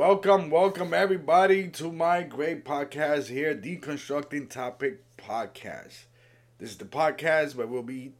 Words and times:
Welcome, 0.00 0.48
welcome 0.48 0.94
everybody 0.94 1.68
to 1.72 1.92
my 1.92 2.22
great 2.22 2.64
podcast 2.64 3.26
here, 3.26 3.54
Deconstructing 3.54 4.48
Topic 4.48 5.04
Podcast. 5.18 6.06
This 6.58 6.70
is 6.70 6.78
the 6.78 6.86
podcast 6.86 7.54
where 7.54 7.66
we'll 7.66 7.82
be 7.82 8.14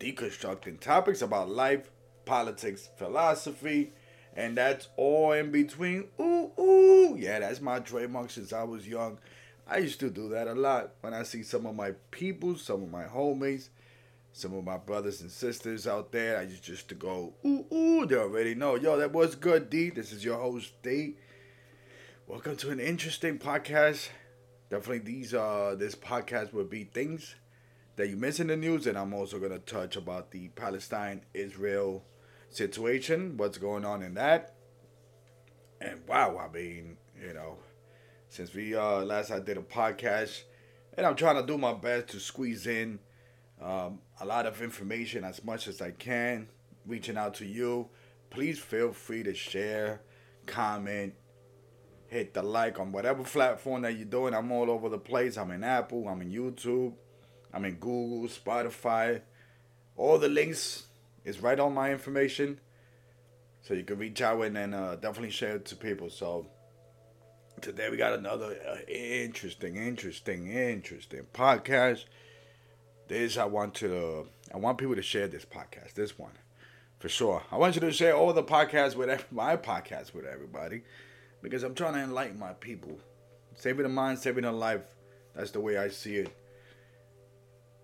deconstructing 0.00 0.80
topics 0.80 1.22
about 1.22 1.48
life, 1.48 1.88
politics, 2.24 2.88
philosophy, 2.96 3.92
and 4.34 4.56
that's 4.56 4.88
all 4.96 5.30
in 5.30 5.52
between. 5.52 6.08
Ooh, 6.20 6.50
ooh. 6.58 7.16
Yeah, 7.16 7.38
that's 7.38 7.60
my 7.60 7.78
trademark 7.78 8.30
since 8.30 8.52
I 8.52 8.64
was 8.64 8.88
young. 8.88 9.18
I 9.68 9.78
used 9.78 10.00
to 10.00 10.10
do 10.10 10.30
that 10.30 10.48
a 10.48 10.54
lot 10.54 10.94
when 11.00 11.14
I 11.14 11.22
see 11.22 11.44
some 11.44 11.64
of 11.64 11.76
my 11.76 11.92
people, 12.10 12.56
some 12.56 12.82
of 12.82 12.90
my 12.90 13.04
homies, 13.04 13.68
some 14.32 14.54
of 14.54 14.64
my 14.64 14.76
brothers 14.76 15.20
and 15.20 15.30
sisters 15.30 15.86
out 15.86 16.12
there. 16.12 16.38
I 16.38 16.42
used 16.42 16.62
just 16.62 16.88
to 16.88 16.94
go, 16.94 17.34
ooh, 17.44 17.66
ooh. 17.72 18.06
They 18.06 18.16
already 18.16 18.54
know. 18.54 18.76
Yo, 18.76 18.96
that 18.96 19.12
was 19.12 19.34
good, 19.34 19.70
D. 19.70 19.90
This 19.90 20.12
is 20.12 20.24
your 20.24 20.38
host, 20.38 20.72
D. 20.82 21.16
Welcome 22.26 22.56
to 22.56 22.70
an 22.70 22.80
interesting 22.80 23.38
podcast. 23.38 24.08
Definitely 24.70 24.98
these 25.00 25.34
uh 25.34 25.74
this 25.76 25.96
podcast 25.96 26.52
will 26.52 26.64
be 26.64 26.84
things 26.84 27.34
that 27.96 28.08
you 28.08 28.16
miss 28.16 28.38
in 28.38 28.46
the 28.46 28.56
news, 28.56 28.86
and 28.86 28.96
I'm 28.96 29.12
also 29.12 29.40
gonna 29.40 29.58
touch 29.58 29.96
about 29.96 30.30
the 30.30 30.48
Palestine 30.50 31.22
Israel 31.34 32.04
situation, 32.48 33.36
what's 33.36 33.58
going 33.58 33.84
on 33.84 34.02
in 34.02 34.14
that. 34.14 34.54
And 35.80 36.06
wow, 36.06 36.38
I 36.38 36.52
mean, 36.52 36.98
you 37.20 37.34
know, 37.34 37.58
since 38.28 38.54
we 38.54 38.76
uh 38.76 39.00
last 39.00 39.32
I 39.32 39.40
did 39.40 39.56
a 39.56 39.62
podcast, 39.62 40.44
and 40.96 41.04
I'm 41.04 41.16
trying 41.16 41.36
to 41.36 41.46
do 41.46 41.58
my 41.58 41.74
best 41.74 42.08
to 42.08 42.20
squeeze 42.20 42.68
in 42.68 43.00
um, 43.62 43.98
a 44.20 44.24
lot 44.24 44.46
of 44.46 44.62
information 44.62 45.24
as 45.24 45.44
much 45.44 45.68
as 45.68 45.80
I 45.80 45.90
can, 45.90 46.48
reaching 46.86 47.16
out 47.16 47.34
to 47.34 47.46
you. 47.46 47.88
Please 48.30 48.58
feel 48.58 48.92
free 48.92 49.22
to 49.22 49.34
share, 49.34 50.00
comment, 50.46 51.14
hit 52.06 52.34
the 52.34 52.42
like 52.42 52.78
on 52.80 52.92
whatever 52.92 53.22
platform 53.22 53.82
that 53.82 53.96
you're 53.96 54.04
doing. 54.04 54.34
I'm 54.34 54.50
all 54.50 54.70
over 54.70 54.88
the 54.88 54.98
place. 54.98 55.36
I'm 55.36 55.50
in 55.50 55.64
Apple, 55.64 56.08
I'm 56.08 56.22
in 56.22 56.30
YouTube, 56.30 56.94
I'm 57.52 57.64
in 57.64 57.74
Google, 57.74 58.28
Spotify. 58.28 59.22
All 59.96 60.18
the 60.18 60.28
links 60.28 60.86
is 61.24 61.40
right 61.40 61.58
on 61.58 61.74
my 61.74 61.92
information. 61.92 62.60
So 63.62 63.74
you 63.74 63.84
can 63.84 63.98
reach 63.98 64.22
out 64.22 64.40
and 64.42 64.56
then 64.56 64.74
uh, 64.74 64.96
definitely 64.96 65.30
share 65.30 65.56
it 65.56 65.66
to 65.66 65.76
people. 65.76 66.08
So 66.08 66.46
today 67.60 67.90
we 67.90 67.96
got 67.96 68.14
another 68.14 68.56
uh, 68.68 68.78
interesting, 68.88 69.76
interesting, 69.76 70.50
interesting 70.50 71.26
podcast. 71.32 72.04
This 73.10 73.36
I 73.36 73.44
want 73.44 73.74
to, 73.74 74.28
I 74.54 74.56
want 74.56 74.78
people 74.78 74.94
to 74.94 75.02
share 75.02 75.26
this 75.26 75.44
podcast. 75.44 75.94
This 75.94 76.16
one, 76.16 76.30
for 77.00 77.08
sure. 77.08 77.42
I 77.50 77.56
want 77.56 77.74
you 77.74 77.80
to 77.80 77.90
share 77.90 78.14
all 78.14 78.32
the 78.32 78.44
podcasts 78.44 78.94
with 78.94 79.26
my 79.32 79.56
podcast 79.56 80.14
with 80.14 80.24
everybody, 80.24 80.82
because 81.42 81.64
I'm 81.64 81.74
trying 81.74 81.94
to 81.94 82.02
enlighten 82.02 82.38
my 82.38 82.52
people, 82.52 83.00
saving 83.56 83.84
a 83.84 83.88
mind, 83.88 84.20
saving 84.20 84.44
a 84.44 84.52
life. 84.52 84.82
That's 85.34 85.50
the 85.50 85.58
way 85.58 85.76
I 85.76 85.88
see 85.88 86.18
it. 86.18 86.36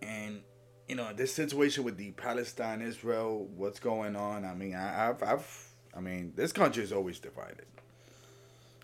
And 0.01 0.43
you 0.89 0.95
know, 0.95 1.13
this 1.13 1.35
situation 1.35 1.83
with 1.83 1.97
the 1.97 2.13
Palestine, 2.13 2.81
Israel, 2.81 3.49
what's 3.57 3.81
going 3.81 4.15
on? 4.15 4.45
I 4.45 4.55
mean, 4.55 4.77
I, 4.77 5.09
I've, 5.09 5.25
I've, 5.25 5.69
I 5.93 5.99
mean, 5.99 6.35
this 6.37 6.53
country 6.53 6.85
is 6.85 6.93
always 6.93 7.19
divided. 7.19 7.67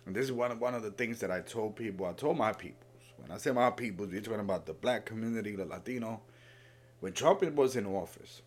And 0.07 0.17
this 0.17 0.25
is 0.25 0.33
one 0.33 0.51
of 0.51 0.61
one 0.61 0.75
of 0.75 0.83
the 0.83 0.91
things 0.91 1.21
that 1.21 1.31
I 1.31 1.41
told 1.41 1.77
people. 1.77 2.05
I 2.05 2.15
told 2.15 2.37
my 2.37 2.53
people. 2.53 2.85
When 3.19 3.31
I 3.31 3.37
say 3.37 3.53
my 3.53 3.71
people, 3.71 4.07
we're 4.07 4.21
talking 4.21 4.41
about 4.41 4.67
the 4.67 4.75
black 4.75 5.07
community, 5.07 5.55
the 5.55 5.67
Latino. 5.67 6.23
When 7.03 7.13
Trump 7.13 7.43
was 7.43 7.75
in 7.75 7.85
office, 7.85 8.43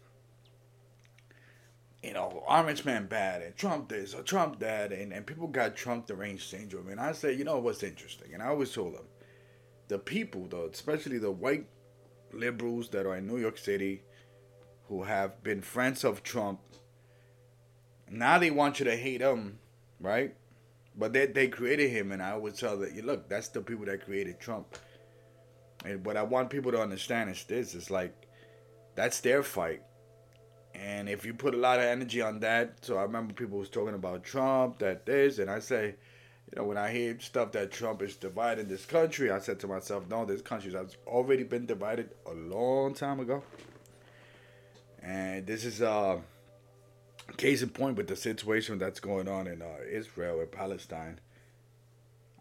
you 2.02 2.14
know, 2.14 2.42
Orange 2.48 2.86
Man 2.86 3.06
bad 3.06 3.42
and 3.42 3.54
Trump 3.58 3.90
this 3.90 4.14
or 4.14 4.22
Trump 4.22 4.60
that, 4.60 4.94
and, 4.94 5.12
and 5.12 5.26
people 5.26 5.50
got 5.50 5.76
Trump 5.76 6.08
deranged 6.08 6.50
syndrome. 6.50 6.88
And 6.88 6.98
I 6.98 7.12
said, 7.12 7.38
you 7.38 7.44
know 7.44 7.60
what's 7.60 7.84
interesting? 7.84 8.34
And 8.34 8.42
I 8.42 8.48
always 8.48 8.72
told 8.72 8.96
them, 8.96 9.08
the 9.90 10.00
people, 10.00 10.48
though, 10.50 10.70
especially 10.72 11.18
the 11.18 11.32
white 11.32 11.68
liberals 12.32 12.88
that 12.92 13.06
are 13.06 13.18
in 13.18 13.28
New 13.28 13.40
York 13.40 13.58
City 13.58 14.04
who 14.88 15.04
have 15.04 15.44
been 15.44 15.60
friends 15.60 16.06
of 16.06 16.24
Trump. 16.24 16.62
Now 18.10 18.40
they 18.40 18.52
want 18.52 18.80
you 18.80 18.86
to 18.86 18.96
hate 18.96 19.20
him, 19.20 19.60
right? 20.00 20.34
But 20.98 21.12
they, 21.12 21.26
they 21.26 21.50
created 21.50 21.90
him, 21.90 22.14
and 22.14 22.24
I 22.24 22.38
would 22.38 22.56
tell 22.56 22.78
that, 22.78 22.94
you 22.94 23.02
look, 23.02 23.28
that's 23.28 23.50
the 23.50 23.60
people 23.60 23.84
that 23.88 24.06
created 24.06 24.40
Trump. 24.40 24.78
And 25.84 26.06
what 26.06 26.16
I 26.16 26.24
want 26.24 26.50
people 26.50 26.72
to 26.72 26.82
understand 26.82 27.30
is 27.30 27.44
this: 27.44 27.76
it's 27.76 27.92
like 27.92 28.25
that's 28.96 29.20
their 29.20 29.44
fight, 29.44 29.82
and 30.74 31.08
if 31.08 31.26
you 31.26 31.34
put 31.34 31.54
a 31.54 31.58
lot 31.58 31.80
of 31.80 31.86
energy 31.86 32.22
on 32.22 32.40
that, 32.42 32.84
so 32.84 32.98
I 32.98 33.04
remember 33.04 33.34
people 33.34 33.58
was 33.58 33.70
talking 33.70 33.96
about 33.96 34.24
Trump, 34.24 34.80
that 34.80 35.06
this, 35.06 35.40
and 35.40 35.50
I 35.50 35.60
say, 35.60 35.96
you 36.52 36.62
know, 36.62 36.64
when 36.64 36.78
I 36.78 36.92
hear 36.92 37.18
stuff 37.20 37.52
that 37.54 37.72
Trump 37.72 38.02
is 38.02 38.16
dividing 38.16 38.68
this 38.68 38.86
country, 38.86 39.32
I 39.32 39.40
said 39.40 39.60
to 39.62 39.68
myself, 39.68 40.04
no, 40.10 40.26
this 40.26 40.42
country 40.42 40.72
has 40.74 40.98
already 41.08 41.44
been 41.44 41.66
divided 41.66 42.12
a 42.26 42.34
long 42.34 42.94
time 42.94 43.20
ago. 43.20 43.42
And 45.02 45.46
this 45.48 45.66
is 45.66 45.82
a 45.82 45.90
uh, 45.90 46.20
case 47.38 47.62
in 47.62 47.70
point 47.70 47.98
with 47.98 48.08
the 48.08 48.16
situation 48.16 48.78
that's 48.78 49.00
going 49.00 49.28
on 49.28 49.48
in 49.48 49.62
uh, 49.62 49.78
Israel 49.90 50.40
and 50.40 50.52
Palestine. 50.52 51.20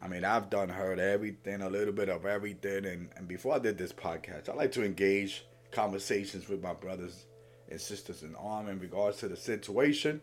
I 0.02 0.08
mean, 0.08 0.24
I've 0.24 0.50
done 0.50 0.68
heard 0.68 0.98
everything, 0.98 1.62
a 1.62 1.68
little 1.70 1.94
bit 1.94 2.08
of 2.08 2.26
everything. 2.26 2.84
And, 2.84 3.08
and 3.16 3.26
before 3.28 3.54
I 3.54 3.58
did 3.58 3.78
this 3.78 3.92
podcast, 3.92 4.48
I 4.48 4.54
like 4.54 4.72
to 4.72 4.84
engage 4.84 5.46
conversations 5.74 6.48
with 6.48 6.62
my 6.62 6.72
brothers 6.72 7.26
and 7.70 7.80
sisters 7.80 8.22
in 8.22 8.34
arm 8.36 8.68
in 8.68 8.78
regards 8.78 9.18
to 9.18 9.28
the 9.28 9.36
situation 9.36 10.20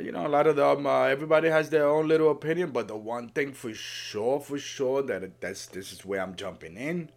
you 0.00 0.12
know, 0.12 0.26
a 0.26 0.28
lot 0.28 0.46
of 0.46 0.56
them, 0.56 0.86
uh, 0.86 1.04
everybody 1.04 1.48
has 1.48 1.70
their 1.70 1.88
own 1.88 2.08
little 2.08 2.30
opinion, 2.30 2.70
but 2.70 2.88
the 2.88 2.96
one 2.96 3.28
thing 3.30 3.52
for 3.52 3.72
sure, 3.72 4.40
for 4.40 4.58
sure, 4.58 5.02
that 5.02 5.40
that's 5.40 5.66
this 5.66 5.92
is 5.92 6.04
where 6.04 6.20
I'm 6.20 6.34
jumping 6.34 6.76
in, 6.76 7.10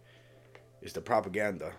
is 0.80 0.92
the 0.92 1.00
propaganda. 1.00 1.72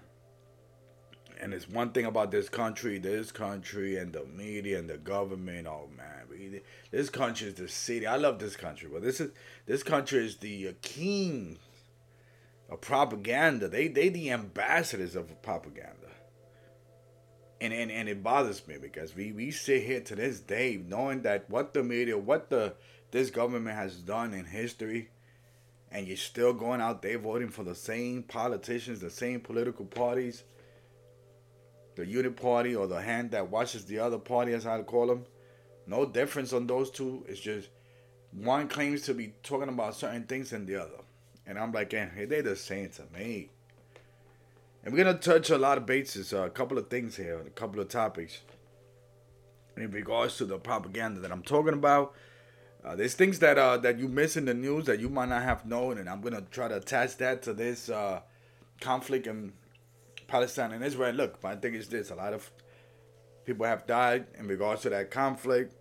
And 1.40 1.56
it's 1.56 1.68
one 1.68 1.92
thing 1.92 2.06
about 2.06 2.30
this 2.30 2.50
country, 2.50 3.00
this 3.00 3.32
country, 3.32 3.98
and 3.98 4.14
the 4.14 4.26
media 4.26 4.78
and 4.78 4.88
the 4.88 4.98
government. 4.98 5.66
Oh 5.66 5.90
man, 5.98 6.62
this 6.92 7.10
country 7.10 7.48
is 7.48 7.56
the 7.56 7.68
city. 7.68 8.06
I 8.06 8.18
love 8.18 8.38
this 8.38 8.56
country, 8.56 8.88
but 8.92 9.02
this 9.02 9.20
is 9.20 9.32
this 9.66 9.82
country 9.82 10.24
is 10.24 10.38
the 10.38 10.68
uh, 10.68 10.74
king 10.84 11.58
propaganda. 12.78 13.68
They 13.68 13.88
they 13.88 14.10
the 14.10 14.32
ambassadors 14.32 15.16
of 15.16 15.42
propaganda 15.42 16.02
and, 17.62 17.72
and, 17.74 17.92
and 17.92 18.10
it 18.10 18.24
bothers 18.24 18.68
me 18.68 18.78
because 18.82 19.16
we, 19.16 19.32
we 19.32 19.52
sit 19.52 19.84
here 19.84 20.02
to 20.02 20.16
this 20.16 20.40
day 20.40 20.82
knowing 20.84 21.22
that 21.22 21.48
what 21.48 21.74
the 21.74 21.84
media, 21.84 22.18
what 22.18 22.50
the 22.50 22.74
this 23.12 23.30
government 23.30 23.76
has 23.76 23.98
done 23.98 24.34
in 24.34 24.46
history, 24.46 25.10
and 25.92 26.08
you're 26.08 26.18
still 26.18 26.54
going 26.54 26.82
out 26.82 27.02
there 27.02 27.20
voting 27.20 27.50
for 27.50 27.64
the 27.64 27.76
same 27.76 28.24
politicians, 28.24 29.00
the 29.00 29.10
same 29.10 29.42
political 29.42 29.86
parties, 29.86 30.44
the 31.96 32.06
unit 32.06 32.36
party 32.38 32.74
or 32.74 32.88
the 32.88 33.02
hand 33.02 33.32
that 33.32 33.52
watches 33.52 33.86
the 33.86 34.00
other 34.00 34.18
party, 34.18 34.54
as 34.54 34.66
I 34.66 34.82
call 34.82 35.08
them. 35.08 35.26
No 35.86 36.06
difference 36.06 36.54
on 36.54 36.68
those 36.68 36.90
two. 36.90 37.26
It's 37.28 37.40
just 37.40 37.70
one 38.32 38.70
claims 38.70 39.02
to 39.04 39.14
be 39.14 39.34
talking 39.44 39.70
about 39.70 39.96
certain 39.96 40.24
things 40.24 40.54
and 40.54 40.66
the 40.66 40.78
other. 40.78 41.04
And 41.52 41.60
I'm 41.60 41.74
like, 41.74 41.92
hey, 41.92 42.24
they're 42.24 42.42
the 42.42 42.56
same 42.56 42.92
to 42.92 43.04
me. 43.14 43.50
And 44.86 44.94
we're 44.94 45.04
gonna 45.04 45.18
touch 45.18 45.50
a 45.50 45.58
lot 45.58 45.78
of 45.78 45.86
bases, 45.86 46.32
uh, 46.32 46.44
a 46.44 46.50
couple 46.50 46.78
of 46.78 46.90
things 46.90 47.18
here, 47.18 47.42
a 47.46 47.50
couple 47.50 47.82
of 47.82 47.90
topics 47.90 48.40
in 49.76 49.92
regards 49.92 50.38
to 50.38 50.46
the 50.46 50.58
propaganda 50.58 51.20
that 51.20 51.30
I'm 51.30 51.44
talking 51.44 51.74
about. 51.74 52.14
Uh, 52.86 52.96
there's 52.96 53.16
things 53.16 53.40
that 53.40 53.58
uh, 53.58 53.76
that 53.80 54.00
you 54.00 54.08
miss 54.08 54.38
in 54.38 54.46
the 54.46 54.54
news 54.54 54.86
that 54.86 55.02
you 55.02 55.10
might 55.10 55.28
not 55.28 55.44
have 55.44 55.66
known, 55.66 55.98
and 55.98 56.10
I'm 56.10 56.22
gonna 56.22 56.46
try 56.52 56.70
to 56.70 56.78
attach 56.78 57.18
that 57.18 57.44
to 57.44 57.54
this 57.54 57.90
uh, 57.90 58.22
conflict 58.80 59.28
in 59.28 59.52
Palestine 60.28 60.72
and 60.72 60.86
Israel. 60.86 61.14
Look, 61.14 61.44
my 61.44 61.58
thing 61.58 61.74
is 61.74 61.90
this: 61.90 62.12
a 62.12 62.16
lot 62.16 62.32
of 62.32 62.50
people 63.44 63.66
have 63.66 63.86
died 63.86 64.28
in 64.40 64.48
regards 64.48 64.84
to 64.84 64.90
that 64.92 65.12
conflict, 65.12 65.76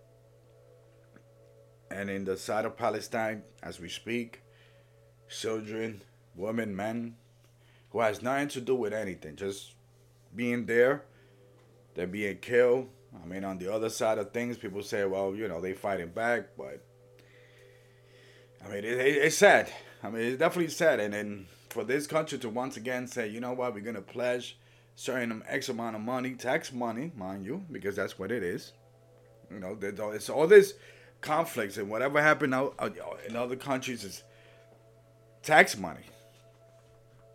and 1.89 2.09
in 2.09 2.25
the 2.25 2.35
side 2.35 2.65
of 2.65 2.75
Palestine, 2.75 3.43
as 3.63 3.79
we 3.79 3.87
speak, 3.87 4.41
children, 5.31 6.01
women, 6.35 6.75
men, 6.75 7.15
who 7.91 7.99
has 7.99 8.21
nothing 8.21 8.49
to 8.49 8.61
do 8.61 8.75
with 8.75 8.93
anything, 8.93 9.35
just 9.35 9.73
being 10.35 10.65
there. 10.65 11.03
They're 11.95 12.07
being 12.07 12.37
killed. 12.37 12.89
I 13.21 13.27
mean, 13.27 13.43
on 13.43 13.57
the 13.57 13.73
other 13.73 13.89
side 13.89 14.17
of 14.17 14.31
things, 14.31 14.57
people 14.57 14.81
say, 14.83 15.03
well, 15.05 15.35
you 15.35 15.47
know, 15.47 15.59
they 15.59 15.73
fighting 15.73 16.07
back, 16.07 16.49
but 16.57 16.81
I 18.63 18.69
mean, 18.69 18.77
it, 18.79 18.97
it, 18.97 19.17
it's 19.17 19.37
sad. 19.37 19.69
I 20.03 20.09
mean, 20.09 20.21
it's 20.23 20.39
definitely 20.39 20.71
sad. 20.71 20.99
And 20.99 21.13
then 21.13 21.47
for 21.69 21.83
this 21.83 22.07
country 22.07 22.37
to 22.39 22.49
once 22.49 22.77
again 22.77 23.07
say, 23.07 23.27
you 23.27 23.41
know 23.41 23.53
what, 23.53 23.73
we're 23.73 23.81
gonna 23.81 24.01
pledge 24.01 24.57
certain 24.95 25.43
X 25.47 25.67
amount 25.67 25.95
of 25.95 26.01
money, 26.01 26.35
tax 26.35 26.71
money, 26.71 27.11
mind 27.15 27.45
you, 27.45 27.65
because 27.71 27.95
that's 27.95 28.17
what 28.17 28.31
it 28.31 28.43
is. 28.43 28.71
You 29.51 29.59
know, 29.59 29.77
it's 29.81 30.29
all 30.29 30.47
this 30.47 30.75
conflicts 31.19 31.77
and 31.77 31.89
whatever 31.89 32.21
happened 32.21 32.55
out 32.55 32.95
in 33.27 33.35
other 33.35 33.57
countries 33.57 34.03
is 34.03 34.23
tax 35.43 35.77
money 35.77 36.05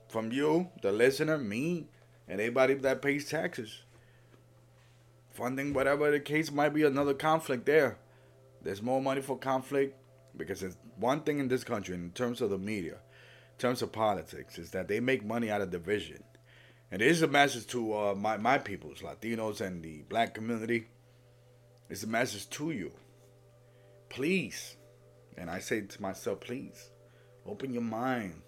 from 0.08 0.32
you, 0.32 0.70
the 0.82 0.92
listener, 0.92 1.38
me, 1.38 1.86
and 2.28 2.40
anybody 2.40 2.74
that 2.74 3.02
pays 3.02 3.28
taxes. 3.28 3.82
Funding 5.32 5.74
whatever 5.74 6.10
the 6.10 6.20
case 6.20 6.50
might 6.50 6.70
be, 6.70 6.84
another 6.84 7.14
conflict 7.14 7.66
there. 7.66 7.98
there's 8.62 8.82
more 8.82 9.02
money 9.02 9.20
for 9.20 9.36
conflict 9.36 9.94
because 10.36 10.62
it's 10.62 10.76
one 10.98 11.20
thing 11.20 11.38
in 11.38 11.48
this 11.48 11.64
country 11.64 11.94
in 11.94 12.10
terms 12.12 12.40
of 12.40 12.50
the 12.50 12.58
media, 12.58 12.94
in 12.94 13.58
terms 13.58 13.82
of 13.82 13.92
politics, 13.92 14.58
is 14.58 14.70
that 14.70 14.88
they 14.88 15.00
make 15.00 15.24
money 15.24 15.50
out 15.50 15.60
of 15.60 15.70
division. 15.70 16.22
And 16.90 17.02
it 17.02 17.08
is 17.08 17.22
a 17.22 17.26
message 17.26 17.66
to 17.68 17.94
uh, 17.94 18.14
my, 18.14 18.36
my 18.36 18.58
peoples, 18.58 19.00
Latinos 19.00 19.60
and 19.60 19.82
the 19.82 20.02
black 20.08 20.34
community. 20.34 20.86
It's 21.90 22.04
a 22.04 22.08
message 22.08 22.48
to 22.50 22.70
you. 22.70 22.92
Please, 24.08 24.76
and 25.36 25.50
I 25.50 25.58
say 25.58 25.82
to 25.82 26.02
myself, 26.02 26.40
please, 26.40 26.90
open 27.48 27.72
your 27.72 27.82
mind 27.82 28.42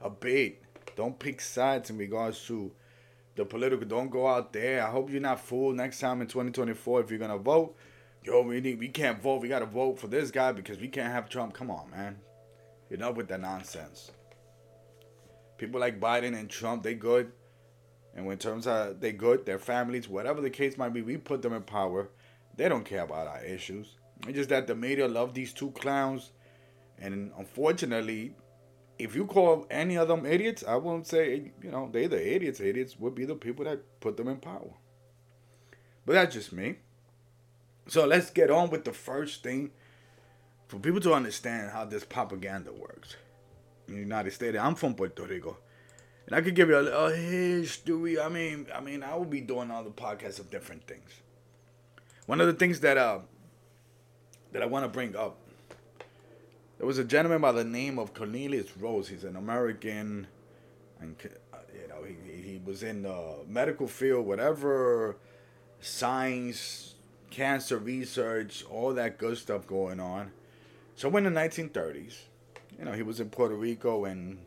a 0.00 0.10
bit. 0.10 0.62
Don't 0.96 1.18
pick 1.18 1.40
sides 1.40 1.90
in 1.90 1.98
regards 1.98 2.44
to 2.46 2.72
the 3.34 3.44
political. 3.44 3.86
Don't 3.86 4.10
go 4.10 4.26
out 4.26 4.52
there. 4.52 4.86
I 4.86 4.90
hope 4.90 5.10
you're 5.10 5.20
not 5.20 5.40
fooled 5.40 5.76
next 5.76 6.00
time 6.00 6.20
in 6.20 6.26
2024 6.26 7.00
if 7.00 7.10
you're 7.10 7.18
gonna 7.18 7.38
vote. 7.38 7.76
Yo, 8.24 8.42
we 8.42 8.60
need, 8.60 8.78
we 8.78 8.88
can't 8.88 9.20
vote. 9.22 9.40
We 9.40 9.48
gotta 9.48 9.66
vote 9.66 9.98
for 9.98 10.06
this 10.06 10.30
guy 10.30 10.52
because 10.52 10.78
we 10.78 10.88
can't 10.88 11.12
have 11.12 11.28
Trump. 11.28 11.54
Come 11.54 11.70
on, 11.70 11.90
man. 11.90 12.18
Enough 12.90 13.16
with 13.16 13.28
that 13.28 13.40
nonsense. 13.40 14.10
People 15.56 15.80
like 15.80 16.00
Biden 16.00 16.38
and 16.38 16.50
Trump, 16.50 16.82
they 16.82 16.94
good. 16.94 17.32
And 18.14 18.26
when 18.26 18.36
terms 18.36 18.66
are 18.66 18.92
they 18.92 19.12
good, 19.12 19.46
their 19.46 19.58
families, 19.58 20.08
whatever 20.08 20.40
the 20.40 20.50
case 20.50 20.76
might 20.76 20.92
be, 20.92 21.02
we 21.02 21.16
put 21.16 21.40
them 21.40 21.54
in 21.54 21.62
power. 21.62 22.10
They 22.56 22.68
don't 22.68 22.84
care 22.84 23.02
about 23.02 23.26
our 23.26 23.42
issues. 23.42 23.96
It's 24.26 24.36
just 24.36 24.50
that 24.50 24.66
the 24.66 24.74
media 24.74 25.08
love 25.08 25.32
these 25.32 25.52
two 25.52 25.70
clowns. 25.70 26.32
And 26.98 27.32
unfortunately, 27.36 28.34
if 28.98 29.16
you 29.16 29.26
call 29.26 29.66
any 29.70 29.96
of 29.96 30.08
them 30.08 30.24
idiots, 30.24 30.62
I 30.66 30.76
won't 30.76 31.06
say, 31.06 31.52
you 31.62 31.70
know, 31.70 31.88
they 31.90 32.06
the 32.06 32.34
idiots. 32.34 32.60
Idiots 32.60 32.98
would 32.98 33.14
be 33.14 33.24
the 33.24 33.34
people 33.34 33.64
that 33.64 34.00
put 34.00 34.16
them 34.16 34.28
in 34.28 34.36
power. 34.36 34.74
But 36.06 36.14
that's 36.14 36.34
just 36.34 36.52
me. 36.52 36.76
So 37.88 38.06
let's 38.06 38.30
get 38.30 38.50
on 38.50 38.70
with 38.70 38.84
the 38.84 38.92
first 38.92 39.42
thing 39.42 39.70
for 40.68 40.78
people 40.78 41.00
to 41.00 41.12
understand 41.14 41.70
how 41.72 41.84
this 41.84 42.04
propaganda 42.04 42.72
works 42.72 43.16
in 43.88 43.94
the 43.94 44.00
United 44.00 44.32
States. 44.32 44.56
I'm 44.58 44.74
from 44.74 44.94
Puerto 44.94 45.24
Rico. 45.24 45.58
And 46.26 46.36
I 46.36 46.40
could 46.40 46.54
give 46.54 46.68
you 46.68 46.76
a, 46.76 46.84
a 46.84 47.14
history. 47.14 48.20
I 48.20 48.28
mean, 48.28 48.66
I 48.74 48.80
mean, 48.80 49.02
I 49.02 49.16
will 49.16 49.24
be 49.24 49.40
doing 49.40 49.70
all 49.70 49.82
the 49.82 49.90
podcasts 49.90 50.38
of 50.38 50.50
different 50.50 50.86
things. 50.86 51.10
One 52.26 52.40
of 52.40 52.46
the 52.46 52.52
things 52.52 52.80
that 52.80 52.96
uh 52.96 53.18
that 54.52 54.62
I 54.62 54.66
want 54.66 54.84
to 54.84 54.88
bring 54.88 55.16
up 55.16 55.38
there 56.82 56.88
was 56.88 56.98
a 56.98 57.04
gentleman 57.04 57.40
by 57.40 57.52
the 57.52 57.62
name 57.62 57.96
of 57.96 58.12
Cornelius 58.12 58.72
Rhoads. 58.72 59.06
He's 59.06 59.22
an 59.22 59.36
American, 59.36 60.26
and 61.00 61.14
uh, 61.54 61.58
you 61.72 61.86
know 61.86 62.02
he 62.02 62.42
he 62.42 62.60
was 62.64 62.82
in 62.82 63.02
the 63.02 63.36
medical 63.46 63.86
field, 63.86 64.26
whatever, 64.26 65.16
science, 65.78 66.96
cancer 67.30 67.78
research, 67.78 68.64
all 68.68 68.94
that 68.94 69.16
good 69.16 69.38
stuff 69.38 69.64
going 69.64 70.00
on. 70.00 70.32
So 70.96 71.16
in 71.16 71.22
the 71.22 71.30
1930s, 71.30 72.16
you 72.76 72.84
know, 72.84 72.90
he 72.94 73.02
was 73.02 73.20
in 73.20 73.30
Puerto 73.30 73.54
Rico, 73.54 74.04
and 74.04 74.38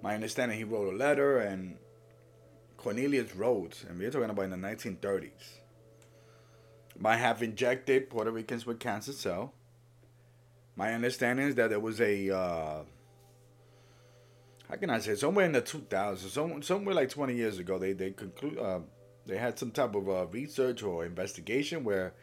my 0.00 0.14
understanding, 0.14 0.56
he 0.56 0.64
wrote 0.64 0.90
a 0.90 0.96
letter, 0.96 1.40
and 1.40 1.76
Cornelius 2.78 3.32
Rhoads, 3.32 3.86
and 3.86 3.98
we're 3.98 4.10
talking 4.10 4.30
about 4.30 4.44
in 4.44 4.52
the 4.52 4.56
1930s, 4.56 5.58
might 6.98 7.18
have 7.18 7.42
injected 7.42 8.08
Puerto 8.08 8.30
Ricans 8.30 8.64
with 8.64 8.80
cancer 8.80 9.12
cell 9.12 9.52
my 10.76 10.92
understanding 10.92 11.48
is 11.48 11.54
that 11.56 11.70
there 11.70 11.80
was 11.80 12.00
a 12.00 12.30
uh, 12.30 12.82
how 14.68 14.76
can 14.76 14.90
I 14.90 14.98
say 14.98 15.14
somewhere 15.14 15.46
in 15.46 15.52
the 15.52 15.62
2000s, 15.62 16.18
some, 16.28 16.62
somewhere 16.62 16.94
like 16.94 17.08
20 17.08 17.34
years 17.34 17.58
ago, 17.58 17.78
they 17.78 17.92
they 17.92 18.10
conclude 18.10 18.58
uh, 18.58 18.80
they 19.24 19.38
had 19.38 19.58
some 19.58 19.70
type 19.70 19.94
of 19.94 20.08
uh, 20.08 20.26
research 20.26 20.82
or 20.82 21.04
investigation 21.04 21.82
where 21.82 22.14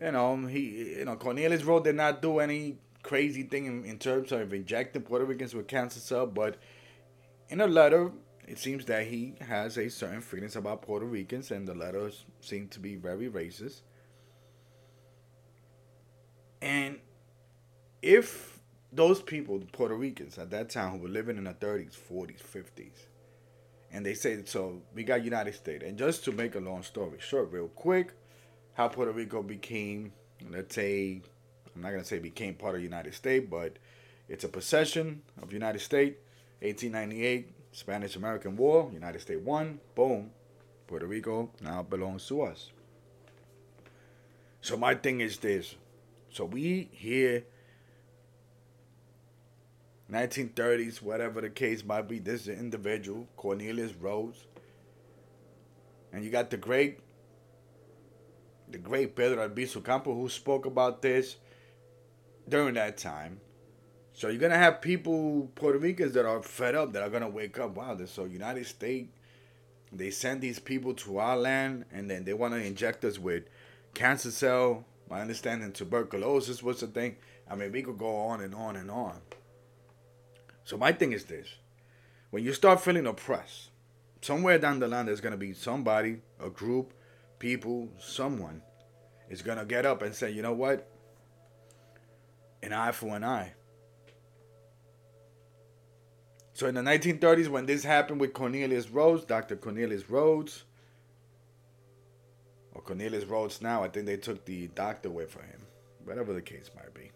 you 0.00 0.12
know 0.12 0.36
he 0.46 0.96
you 0.98 1.04
know 1.04 1.16
Cornelius 1.16 1.62
Rhoads 1.62 1.84
did 1.84 1.96
not 1.96 2.22
do 2.22 2.38
any 2.38 2.78
crazy 3.02 3.44
thing 3.44 3.66
in, 3.66 3.84
in 3.84 3.98
terms 3.98 4.32
of 4.32 4.52
injecting 4.52 5.02
Puerto 5.02 5.24
Ricans 5.24 5.54
with 5.54 5.68
cancer 5.68 6.00
cell, 6.00 6.26
but 6.26 6.56
in 7.48 7.60
a 7.60 7.66
letter 7.66 8.12
it 8.46 8.58
seems 8.58 8.84
that 8.84 9.06
he 9.06 9.34
has 9.40 9.76
a 9.76 9.88
certain 9.88 10.20
feelings 10.20 10.54
about 10.54 10.82
Puerto 10.82 11.04
Ricans, 11.04 11.50
and 11.50 11.66
the 11.66 11.74
letters 11.74 12.24
seem 12.40 12.68
to 12.68 12.78
be 12.78 12.94
very 12.94 13.28
racist. 13.28 13.80
And 16.62 17.00
if 18.06 18.60
those 18.92 19.20
people, 19.20 19.58
the 19.58 19.66
Puerto 19.66 19.96
Ricans 19.96 20.38
at 20.38 20.50
that 20.50 20.70
time 20.70 20.92
who 20.92 20.98
were 20.98 21.08
living 21.08 21.36
in 21.36 21.44
the 21.44 21.54
30s, 21.54 21.96
40s, 22.10 22.40
50s, 22.40 22.92
and 23.92 24.06
they 24.06 24.14
say, 24.14 24.42
so 24.44 24.80
we 24.94 25.02
got 25.02 25.24
United 25.24 25.54
States. 25.54 25.84
And 25.84 25.98
just 25.98 26.24
to 26.24 26.32
make 26.32 26.54
a 26.54 26.60
long 26.60 26.82
story 26.82 27.18
short, 27.18 27.50
real 27.50 27.68
quick, 27.68 28.12
how 28.74 28.88
Puerto 28.88 29.10
Rico 29.10 29.42
became, 29.42 30.12
let's 30.50 30.74
say, 30.74 31.20
I'm 31.74 31.82
not 31.82 31.90
going 31.90 32.02
to 32.02 32.06
say 32.06 32.18
became 32.18 32.54
part 32.54 32.76
of 32.76 32.80
the 32.80 32.84
United 32.84 33.14
States, 33.14 33.46
but 33.50 33.76
it's 34.28 34.44
a 34.44 34.48
possession 34.48 35.22
of 35.42 35.52
United 35.52 35.80
States. 35.80 36.16
1898, 36.60 37.52
Spanish 37.72 38.16
American 38.16 38.56
War, 38.56 38.88
United 38.92 39.20
States 39.20 39.40
won, 39.44 39.80
boom, 39.94 40.30
Puerto 40.86 41.06
Rico 41.06 41.50
now 41.60 41.82
belongs 41.82 42.26
to 42.28 42.42
us. 42.42 42.70
So 44.60 44.76
my 44.76 44.94
thing 44.94 45.20
is 45.20 45.38
this. 45.38 45.74
So 46.30 46.44
we 46.44 46.88
here 46.92 47.44
1930s, 50.10 51.02
whatever 51.02 51.40
the 51.40 51.50
case 51.50 51.84
might 51.84 52.08
be. 52.08 52.18
This 52.18 52.42
is 52.42 52.48
an 52.48 52.58
individual, 52.58 53.26
Cornelius 53.36 53.92
Rhoads. 53.92 54.36
And 56.12 56.24
you 56.24 56.30
got 56.30 56.50
the 56.50 56.56
great, 56.56 57.00
the 58.70 58.78
great 58.78 59.16
Pedro 59.16 59.48
Albizu 59.48 59.84
Campo 59.84 60.14
who 60.14 60.28
spoke 60.28 60.64
about 60.64 61.02
this 61.02 61.36
during 62.48 62.74
that 62.74 62.96
time. 62.96 63.40
So 64.12 64.28
you're 64.28 64.40
gonna 64.40 64.56
have 64.56 64.80
people, 64.80 65.50
Puerto 65.56 65.78
Ricans, 65.78 66.14
that 66.14 66.24
are 66.24 66.42
fed 66.42 66.74
up, 66.74 66.92
that 66.92 67.02
are 67.02 67.10
gonna 67.10 67.28
wake 67.28 67.58
up. 67.58 67.76
Wow, 67.76 67.94
this 67.94 68.12
so 68.12 68.24
United 68.24 68.66
States, 68.66 69.10
they 69.92 70.10
send 70.10 70.40
these 70.40 70.58
people 70.58 70.94
to 70.94 71.18
our 71.18 71.36
land, 71.36 71.84
and 71.92 72.08
then 72.08 72.24
they 72.24 72.32
want 72.32 72.54
to 72.54 72.62
inject 72.62 73.04
us 73.04 73.18
with 73.18 73.44
cancer 73.94 74.30
cell. 74.30 74.84
My 75.10 75.20
understanding, 75.20 75.72
tuberculosis 75.72 76.62
was 76.62 76.80
the 76.80 76.86
thing. 76.86 77.16
I 77.48 77.56
mean, 77.56 77.72
we 77.72 77.82
could 77.82 77.98
go 77.98 78.16
on 78.16 78.40
and 78.40 78.54
on 78.54 78.76
and 78.76 78.90
on. 78.90 79.20
So 80.66 80.76
my 80.76 80.90
thing 80.90 81.12
is 81.12 81.24
this: 81.24 81.48
when 82.30 82.42
you 82.44 82.52
start 82.52 82.80
feeling 82.80 83.06
oppressed, 83.06 83.70
somewhere 84.20 84.58
down 84.58 84.80
the 84.80 84.88
line 84.88 85.06
there's 85.06 85.20
gonna 85.20 85.36
be 85.36 85.54
somebody, 85.54 86.22
a 86.40 86.50
group, 86.50 86.92
people, 87.38 87.88
someone 88.00 88.62
is 89.30 89.42
gonna 89.42 89.64
get 89.64 89.86
up 89.86 90.02
and 90.02 90.12
say, 90.12 90.30
you 90.30 90.42
know 90.42 90.52
what? 90.52 90.90
An 92.64 92.72
eye 92.72 92.90
for 92.90 93.14
an 93.14 93.22
eye. 93.22 93.52
So 96.52 96.66
in 96.66 96.74
the 96.74 96.80
1930s, 96.80 97.48
when 97.48 97.66
this 97.66 97.84
happened 97.84 98.20
with 98.20 98.32
Cornelius 98.32 98.86
Rhoads, 98.86 99.24
Dr. 99.24 99.54
Cornelius 99.54 100.04
Rhoads, 100.04 100.62
or 102.72 102.80
Cornelius 102.82 103.24
Rhoads 103.24 103.62
now, 103.62 103.84
I 103.84 103.88
think 103.88 104.06
they 104.06 104.16
took 104.16 104.44
the 104.44 104.66
doctor 104.68 105.10
away 105.10 105.26
from 105.26 105.42
him, 105.42 105.60
whatever 106.04 106.32
the 106.32 106.42
case 106.42 106.70
might 106.74 106.92
be. 106.92 107.12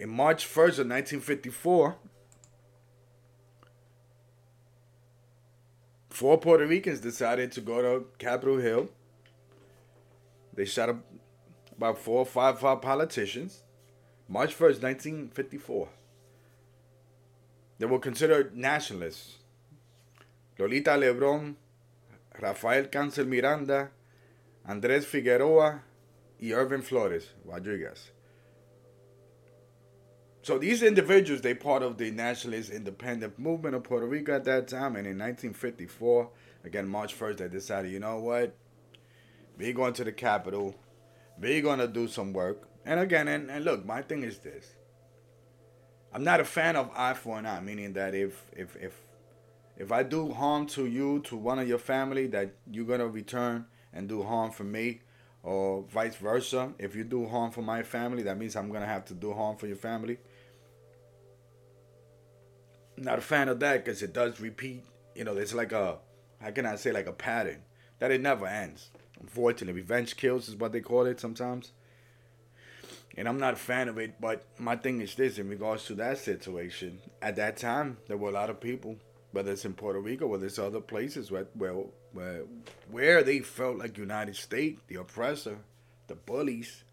In 0.00 0.08
March 0.08 0.46
1st 0.46 0.80
of 0.80 0.88
1954, 0.88 1.96
four 6.08 6.38
Puerto 6.38 6.66
Ricans 6.66 7.00
decided 7.00 7.52
to 7.52 7.60
go 7.60 7.82
to 7.82 8.06
Capitol 8.16 8.56
Hill. 8.56 8.88
They 10.54 10.64
shot 10.64 10.88
up 10.88 11.04
about 11.76 11.98
four 11.98 12.20
or 12.20 12.24
five, 12.24 12.58
five 12.58 12.80
politicians. 12.80 13.62
March 14.26 14.56
1st, 14.56 14.82
1954. 14.82 15.88
They 17.78 17.84
were 17.84 17.98
considered 17.98 18.56
nationalists. 18.56 19.36
Lolita 20.58 20.92
Lebron, 20.92 21.56
Rafael 22.40 22.86
Cancel 22.86 23.26
Miranda, 23.26 23.90
Andres 24.66 25.04
Figueroa, 25.04 25.82
y 26.40 26.52
Irving 26.52 26.80
Flores 26.80 27.34
Rodriguez. 27.44 28.12
So 30.50 30.58
these 30.58 30.82
individuals, 30.82 31.42
they 31.42 31.54
part 31.54 31.84
of 31.84 31.96
the 31.96 32.10
nationalist 32.10 32.70
independent 32.70 33.38
movement 33.38 33.76
of 33.76 33.84
Puerto 33.84 34.04
Rico 34.04 34.34
at 34.34 34.42
that 34.46 34.66
time. 34.66 34.96
And 34.96 35.06
in 35.06 35.16
1954, 35.16 36.28
again, 36.64 36.88
March 36.88 37.16
1st, 37.16 37.36
they 37.36 37.46
decided, 37.48 37.92
you 37.92 38.00
know 38.00 38.18
what? 38.18 38.56
We're 39.56 39.74
going 39.74 39.92
to 39.92 40.02
the 40.02 40.10
Capitol. 40.10 40.74
We're 41.38 41.62
going 41.62 41.78
to 41.78 41.86
do 41.86 42.08
some 42.08 42.32
work. 42.32 42.68
And 42.84 42.98
again, 42.98 43.28
and, 43.28 43.48
and 43.48 43.64
look, 43.64 43.86
my 43.86 44.02
thing 44.02 44.24
is 44.24 44.38
this. 44.38 44.74
I'm 46.12 46.24
not 46.24 46.40
a 46.40 46.44
fan 46.44 46.74
of 46.74 46.90
eye 46.96 47.14
for 47.14 47.38
an 47.38 47.46
eye, 47.46 47.60
meaning 47.60 47.92
that 47.92 48.16
if 48.16 48.42
if 48.50 48.74
if 48.74 49.00
if 49.76 49.92
I 49.92 50.02
do 50.02 50.32
harm 50.32 50.66
to 50.74 50.84
you, 50.84 51.20
to 51.26 51.36
one 51.36 51.60
of 51.60 51.68
your 51.68 51.78
family, 51.78 52.26
that 52.26 52.56
you're 52.68 52.86
gonna 52.86 53.06
return 53.06 53.66
and 53.92 54.08
do 54.08 54.24
harm 54.24 54.50
for 54.50 54.64
me, 54.64 55.02
or 55.44 55.84
vice 55.84 56.16
versa. 56.16 56.72
If 56.76 56.96
you 56.96 57.04
do 57.04 57.28
harm 57.28 57.52
for 57.52 57.62
my 57.62 57.84
family, 57.84 58.24
that 58.24 58.36
means 58.36 58.56
I'm 58.56 58.72
gonna 58.72 58.86
have 58.86 59.04
to 59.04 59.14
do 59.14 59.32
harm 59.32 59.56
for 59.56 59.68
your 59.68 59.76
family. 59.76 60.18
Not 63.00 63.18
a 63.18 63.22
fan 63.22 63.48
of 63.48 63.60
that 63.60 63.82
because 63.82 64.02
it 64.02 64.12
does 64.12 64.40
repeat. 64.40 64.84
You 65.14 65.24
know, 65.24 65.36
it's 65.36 65.54
like 65.54 65.72
a, 65.72 65.98
how 66.40 66.50
can 66.50 66.66
I 66.66 66.76
say, 66.76 66.92
like 66.92 67.06
a 67.06 67.12
pattern 67.12 67.62
that 67.98 68.10
it 68.10 68.20
never 68.20 68.46
ends. 68.46 68.90
Unfortunately, 69.18 69.80
revenge 69.80 70.16
kills 70.16 70.48
is 70.48 70.56
what 70.56 70.72
they 70.72 70.80
call 70.80 71.06
it 71.06 71.18
sometimes. 71.18 71.72
And 73.16 73.26
I'm 73.26 73.38
not 73.38 73.54
a 73.54 73.56
fan 73.56 73.88
of 73.88 73.98
it, 73.98 74.20
but 74.20 74.44
my 74.58 74.76
thing 74.76 75.00
is 75.00 75.14
this 75.14 75.38
in 75.38 75.48
regards 75.48 75.86
to 75.86 75.94
that 75.94 76.18
situation. 76.18 76.98
At 77.22 77.36
that 77.36 77.56
time, 77.56 77.96
there 78.06 78.18
were 78.18 78.28
a 78.28 78.32
lot 78.32 78.50
of 78.50 78.60
people, 78.60 78.96
whether 79.32 79.52
it's 79.52 79.64
in 79.64 79.74
Puerto 79.74 79.98
Rico, 79.98 80.26
whether 80.26 80.46
it's 80.46 80.58
other 80.58 80.80
places 80.80 81.30
where, 81.30 81.46
where, 81.54 81.74
where, 82.12 82.42
where 82.90 83.22
they 83.22 83.40
felt 83.40 83.78
like 83.78 83.96
United 83.96 84.36
States, 84.36 84.80
the 84.88 84.96
oppressor, 84.96 85.58
the 86.06 86.14
bullies, 86.14 86.84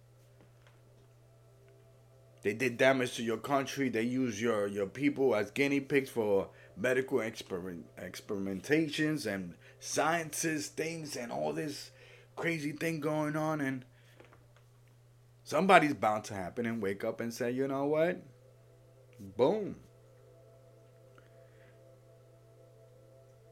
they 2.47 2.53
did 2.53 2.77
damage 2.77 3.15
to 3.17 3.23
your 3.23 3.35
country. 3.35 3.89
They 3.89 4.03
use 4.03 4.41
your, 4.41 4.67
your 4.67 4.85
people 4.85 5.35
as 5.35 5.51
guinea 5.51 5.81
pigs 5.81 6.09
for 6.09 6.47
medical 6.77 7.19
experiment, 7.19 7.87
experimentations 7.97 9.25
and 9.25 9.55
sciences 9.81 10.67
things 10.67 11.17
and 11.17 11.29
all 11.29 11.51
this 11.51 11.91
crazy 12.37 12.71
thing 12.71 13.01
going 13.01 13.35
on 13.35 13.59
and 13.59 13.83
somebody's 15.43 15.93
bound 15.93 16.23
to 16.23 16.35
happen 16.35 16.65
and 16.65 16.81
wake 16.81 17.03
up 17.03 17.19
and 17.19 17.33
say, 17.33 17.51
you 17.51 17.67
know 17.67 17.83
what? 17.83 18.23
Boom. 19.19 19.75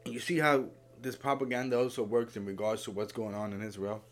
You 0.05 0.21
see 0.21 0.39
how 0.39 0.67
this 1.01 1.17
propaganda 1.17 1.77
also 1.77 2.01
works 2.01 2.37
in 2.37 2.45
regards 2.45 2.83
to 2.83 2.91
what's 2.91 3.11
going 3.11 3.35
on 3.35 3.51
in 3.51 3.61
Israel. 3.61 4.05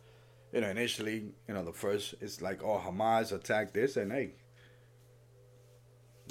You 0.52 0.60
know, 0.60 0.68
initially, 0.68 1.32
you 1.48 1.54
know, 1.54 1.64
the 1.64 1.72
first 1.72 2.16
it's 2.20 2.42
like, 2.42 2.62
oh, 2.62 2.84
Hamas 2.86 3.32
attacked 3.32 3.74
this, 3.74 3.96
and 3.96 4.12
hey, 4.12 4.34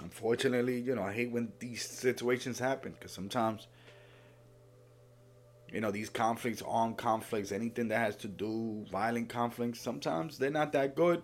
unfortunately, 0.01 0.81
you 0.81 0.95
know, 0.95 1.03
I 1.03 1.13
hate 1.13 1.31
when 1.31 1.53
these 1.59 1.85
situations 1.85 2.59
happen 2.59 2.93
because 2.93 3.13
sometimes, 3.13 3.67
you 5.73 5.81
know, 5.81 5.91
these 5.91 6.09
conflicts, 6.09 6.63
armed 6.67 6.97
conflicts, 6.97 7.53
anything 7.53 7.89
that 7.89 7.99
has 7.99 8.17
to 8.17 8.29
do 8.29 8.87
violent 8.91 9.29
conflicts, 9.29 9.81
sometimes 9.81 10.39
they're 10.39 10.51
not 10.51 10.73
that 10.73 10.95
good. 10.95 11.23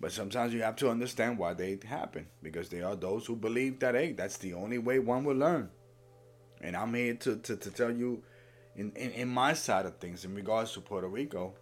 But 0.00 0.12
sometimes 0.12 0.54
you 0.54 0.62
have 0.62 0.76
to 0.76 0.90
understand 0.90 1.38
why 1.38 1.54
they 1.54 1.78
happen 1.84 2.28
because 2.40 2.68
there 2.68 2.86
are 2.86 2.94
those 2.94 3.26
who 3.26 3.34
believe 3.34 3.80
that 3.80 3.96
hey, 3.96 4.12
that's 4.12 4.36
the 4.36 4.54
only 4.54 4.78
way 4.78 5.00
one 5.00 5.24
will 5.24 5.36
learn. 5.36 5.70
And 6.60 6.76
I'm 6.76 6.94
here 6.94 7.14
to, 7.14 7.36
to, 7.36 7.56
to 7.56 7.70
tell 7.70 7.90
you 7.90 8.22
in, 8.76 8.92
in, 8.92 9.10
in 9.10 9.28
my 9.28 9.54
side 9.54 9.86
of 9.86 9.98
things 9.98 10.24
in 10.24 10.34
regards 10.34 10.72
to 10.72 10.80
Puerto 10.80 11.08
Rico. 11.08 11.54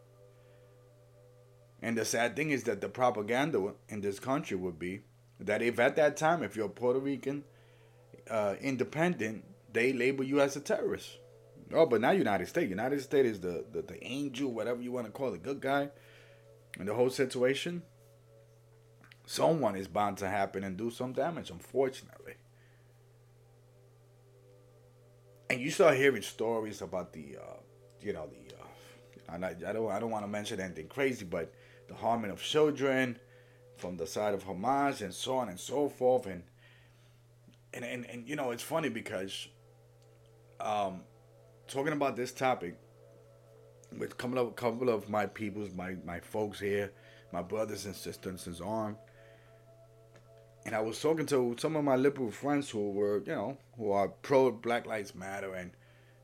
And 1.81 1.97
the 1.97 2.05
sad 2.05 2.37
thing 2.37 2.50
is 2.50 2.65
that 2.65 2.81
the 2.81 2.88
propaganda 2.88 3.75
in 3.88 4.03
this 4.03 4.19
country 4.19 4.57
would 4.57 4.79
be 4.79 5.03
that 5.40 5.62
if 5.62 5.78
at 5.78 5.97
that 5.97 6.16
time, 6.16 6.43
if 6.43 6.57
you're 6.57 6.69
Puerto 6.69 6.99
Rican, 6.99 7.45
uh, 8.31 8.55
independent, 8.61 9.45
they 9.73 9.93
label 9.93 10.25
you 10.25 10.40
as 10.40 10.57
a 10.57 10.61
terrorist. 10.61 11.19
Oh, 11.73 11.87
but 11.87 12.00
now 12.00 12.12
United 12.12 12.49
States. 12.49 12.71
United 12.71 13.00
States 13.02 13.28
is 13.28 13.40
the, 13.40 13.64
the, 13.73 13.83
the 13.83 14.05
angel, 14.05 14.52
whatever 14.52 14.81
you 14.81 14.93
want 14.93 15.07
to 15.07 15.12
call 15.12 15.35
it, 15.35 15.43
good 15.43 15.61
guy. 15.61 15.90
And 16.78 16.88
the 16.88 16.95
whole 16.95 17.11
situation, 17.11 17.83
someone 19.26 19.76
is 19.76 19.88
bound 19.88 20.19
to 20.19 20.28
happen 20.28 20.64
and 20.64 20.76
do 20.76 20.90
some 20.90 21.12
damage, 21.12 21.50
unfortunately. 21.50 22.35
And 25.50 25.61
you 25.61 25.71
start 25.71 25.97
hearing 25.97 26.23
stories 26.23 26.83
about 26.83 27.12
the, 27.12 27.37
uh, 27.40 27.57
you 28.00 28.12
know, 28.12 28.28
the, 28.28 28.57
uh, 28.57 29.47
I, 29.47 29.71
I 29.71 29.73
don't, 29.73 29.90
I 29.90 29.99
don't 29.99 30.11
want 30.11 30.25
to 30.25 30.31
mention 30.31 30.61
anything 30.61 30.88
crazy, 30.88 31.25
but 31.25 31.52
the 31.88 31.95
harming 31.95 32.31
of 32.31 32.43
children, 32.43 33.19
from 33.76 33.97
the 33.97 34.06
side 34.06 34.35
of 34.35 34.45
Hamas 34.45 35.00
and 35.00 35.12
so 35.12 35.37
on 35.37 35.49
and 35.49 35.59
so 35.59 35.88
forth. 35.88 36.26
And 36.26 36.42
and 37.75 37.85
and, 37.85 38.06
and 38.06 38.28
you 38.28 38.37
know, 38.37 38.50
it's 38.50 38.62
funny 38.62 38.88
because 38.88 39.49
um, 40.61 41.00
talking 41.68 41.92
about 41.92 42.16
this 42.16 42.33
topic 42.33 42.76
with 43.99 44.12
a 44.12 44.14
couple 44.14 44.38
of, 44.38 44.56
couple 44.56 44.88
of 44.88 45.09
my 45.09 45.26
peoples, 45.26 45.71
my, 45.75 45.97
my 46.04 46.21
folks 46.21 46.61
here, 46.61 46.92
my 47.33 47.42
brothers 47.42 47.87
and 47.87 47.95
sisters 47.95 48.47
and 48.47 48.56
so 48.56 48.64
on. 48.64 48.97
And 50.64 50.75
I 50.75 50.80
was 50.80 51.00
talking 51.00 51.26
to 51.26 51.54
some 51.59 51.76
of 51.76 51.85
my 51.85 51.97
liberal 51.97 52.30
friends 52.30 52.68
who 52.71 52.90
were, 52.90 53.18
you 53.18 53.33
know, 53.33 53.56
who 53.76 53.92
are 53.92 54.09
pro 54.09 54.50
Black 54.50 54.87
Lives 54.87 55.14
Matter 55.14 55.54
and, 55.54 55.71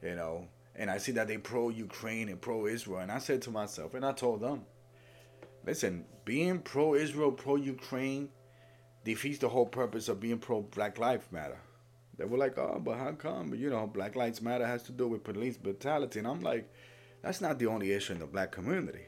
you 0.03 0.17
know, 0.17 0.49
and 0.75 0.91
I 0.91 0.99
see 0.99 1.13
that 1.13 1.29
they 1.29 1.39
pro 1.39 1.69
Ukraine 1.69 2.29
and 2.29 2.41
pro 2.41 2.67
Israel. 2.67 3.01
And 3.01 3.13
I 3.13 3.19
said 3.19 3.43
to 3.43 3.51
myself, 3.51 3.95
and 3.95 4.05
I 4.05 4.13
told 4.13 4.41
them, 4.41 4.63
listen, 5.65 6.05
being 6.25 6.61
pro 6.61 6.95
Israel, 6.95 7.33
pro 7.33 7.57
Ukraine 7.57 8.29
defeats 9.05 9.39
the 9.39 9.49
whole 9.49 9.67
purpose 9.67 10.09
of 10.09 10.21
being 10.21 10.39
pro 10.39 10.63
Black 10.63 10.99
Lives 10.99 11.27
Matter. 11.31 11.59
They 12.19 12.25
were 12.25 12.39
like, 12.39 12.59
oh, 12.59 12.81
but 12.85 12.99
how 12.99 13.13
come? 13.13 13.55
You 13.55 13.71
know, 13.71 13.87
Black 13.87 14.17
Lives 14.17 14.43
Matter 14.43 14.67
has 14.67 14.83
to 14.85 14.93
do 14.93 15.09
with 15.09 15.25
police 15.25 15.57
brutality. 15.57 16.19
And 16.19 16.29
I'm 16.29 16.41
like, 16.41 16.71
that's 17.23 17.41
not 17.41 17.59
the 17.59 17.67
only 17.67 17.93
issue 17.93 18.13
in 18.13 18.19
the 18.19 18.27
black 18.27 18.53
community. 18.53 19.07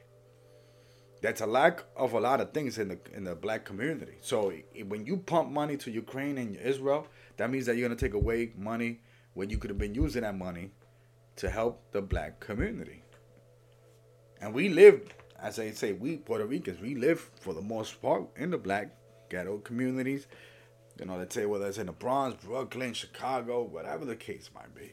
That's 1.21 1.41
a 1.41 1.47
lack 1.47 1.85
of 1.97 2.13
a 2.13 2.21
lot 2.21 2.41
of 2.41 2.53
things 2.53 2.79
in 2.79 2.89
the 2.89 2.99
in 3.15 3.25
the 3.25 3.35
black 3.35 3.65
community. 3.65 4.17
So 4.21 4.53
when 4.87 5.07
you 5.07 5.17
pump 5.17 5.51
money 5.51 5.77
to 5.79 5.91
Ukraine 5.91 6.39
and 6.39 6.57
Israel, 6.57 7.07
that 7.39 7.51
means 7.51 7.67
that 7.67 7.77
you're 7.77 7.89
gonna 7.89 7.99
take 7.99 8.15
away 8.15 8.53
money 8.57 9.01
when 9.33 9.49
you 9.49 9.59
could 9.59 9.71
have 9.71 9.79
been 9.79 9.95
using 9.95 10.23
that 10.23 10.37
money 10.37 10.71
to 11.37 11.51
help 11.51 11.93
the 11.93 12.03
black 12.03 12.41
community. 12.41 13.03
And 14.41 14.53
we 14.53 14.69
live 14.69 15.15
as 15.45 15.59
I 15.59 15.73
say, 15.73 15.93
we 15.93 16.17
Puerto 16.17 16.47
Ricans, 16.47 16.81
we 16.81 16.95
live 16.95 17.21
for 17.41 17.53
the 17.53 17.61
most 17.61 18.01
part 18.01 18.25
in 18.35 18.51
the 18.51 18.57
black 18.57 18.89
ghetto 19.29 19.59
communities. 19.59 20.27
You 20.99 21.05
know, 21.05 21.19
let's 21.19 21.35
say 21.35 21.45
whether 21.45 21.67
it's 21.67 21.77
in 21.77 21.87
the 21.87 21.93
Bronx, 21.93 22.43
Brooklyn, 22.43 22.95
Chicago, 22.95 23.63
whatever 23.63 24.07
the 24.07 24.17
case 24.17 24.49
might 24.55 24.75
be. 24.75 24.93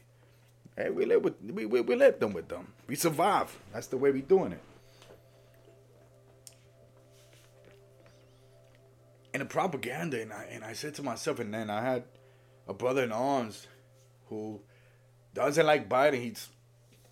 Hey, 0.76 0.90
we 0.90 1.06
live 1.06 1.24
with 1.24 1.40
we, 1.42 1.64
we, 1.64 1.80
we 1.80 1.96
live 1.96 2.20
them 2.20 2.34
with 2.34 2.48
them. 2.48 2.74
We 2.86 2.96
survive. 2.96 3.58
That's 3.72 3.86
the 3.86 3.96
way 3.96 4.10
we 4.10 4.20
doing 4.20 4.52
it. 4.52 4.62
And 9.32 9.40
the 9.40 9.46
propaganda, 9.46 10.20
and 10.20 10.34
I 10.34 10.44
and 10.50 10.64
I 10.64 10.74
said 10.74 10.94
to 10.96 11.02
myself, 11.02 11.38
and 11.40 11.54
then 11.54 11.70
I 11.70 11.82
had 11.82 12.04
a 12.68 12.74
brother 12.74 13.04
in 13.04 13.12
arms 13.12 13.66
who 14.28 14.60
doesn't 15.32 15.64
like 15.64 15.88
Biden. 15.88 16.20
He's 16.20 16.50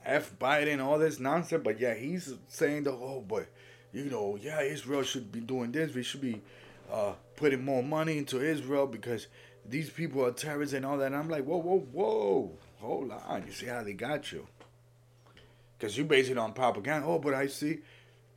F 0.04 0.38
Biden, 0.38 0.82
all 0.84 0.98
this 0.98 1.20
nonsense. 1.20 1.62
But 1.62 1.80
yeah, 1.80 1.94
he's 1.94 2.34
saying 2.48 2.84
the 2.84 2.92
oh, 2.92 3.24
but 3.26 3.46
you 3.92 4.04
know, 4.04 4.38
yeah, 4.40 4.62
Israel 4.62 5.02
should 5.02 5.32
be 5.32 5.40
doing 5.40 5.72
this. 5.72 5.94
We 5.94 6.02
should 6.02 6.20
be 6.20 6.40
uh, 6.90 7.12
putting 7.36 7.64
more 7.64 7.82
money 7.82 8.18
into 8.18 8.40
Israel 8.40 8.86
because 8.86 9.26
these 9.66 9.90
people 9.90 10.24
are 10.24 10.32
terrorists 10.32 10.74
and 10.74 10.86
all 10.86 10.98
that. 10.98 11.06
And 11.06 11.16
I'm 11.16 11.28
like, 11.28 11.44
whoa, 11.44 11.58
whoa, 11.58 11.78
whoa, 11.92 12.50
hold 12.78 13.10
on. 13.10 13.44
You 13.46 13.52
see 13.52 13.66
how 13.66 13.82
they 13.82 13.92
got 13.92 14.32
you? 14.32 14.46
Because 15.78 15.96
you 15.96 16.04
base 16.04 16.28
it 16.28 16.38
on 16.38 16.52
propaganda. 16.52 17.06
Oh, 17.06 17.18
but 17.18 17.34
I 17.34 17.46
see 17.46 17.78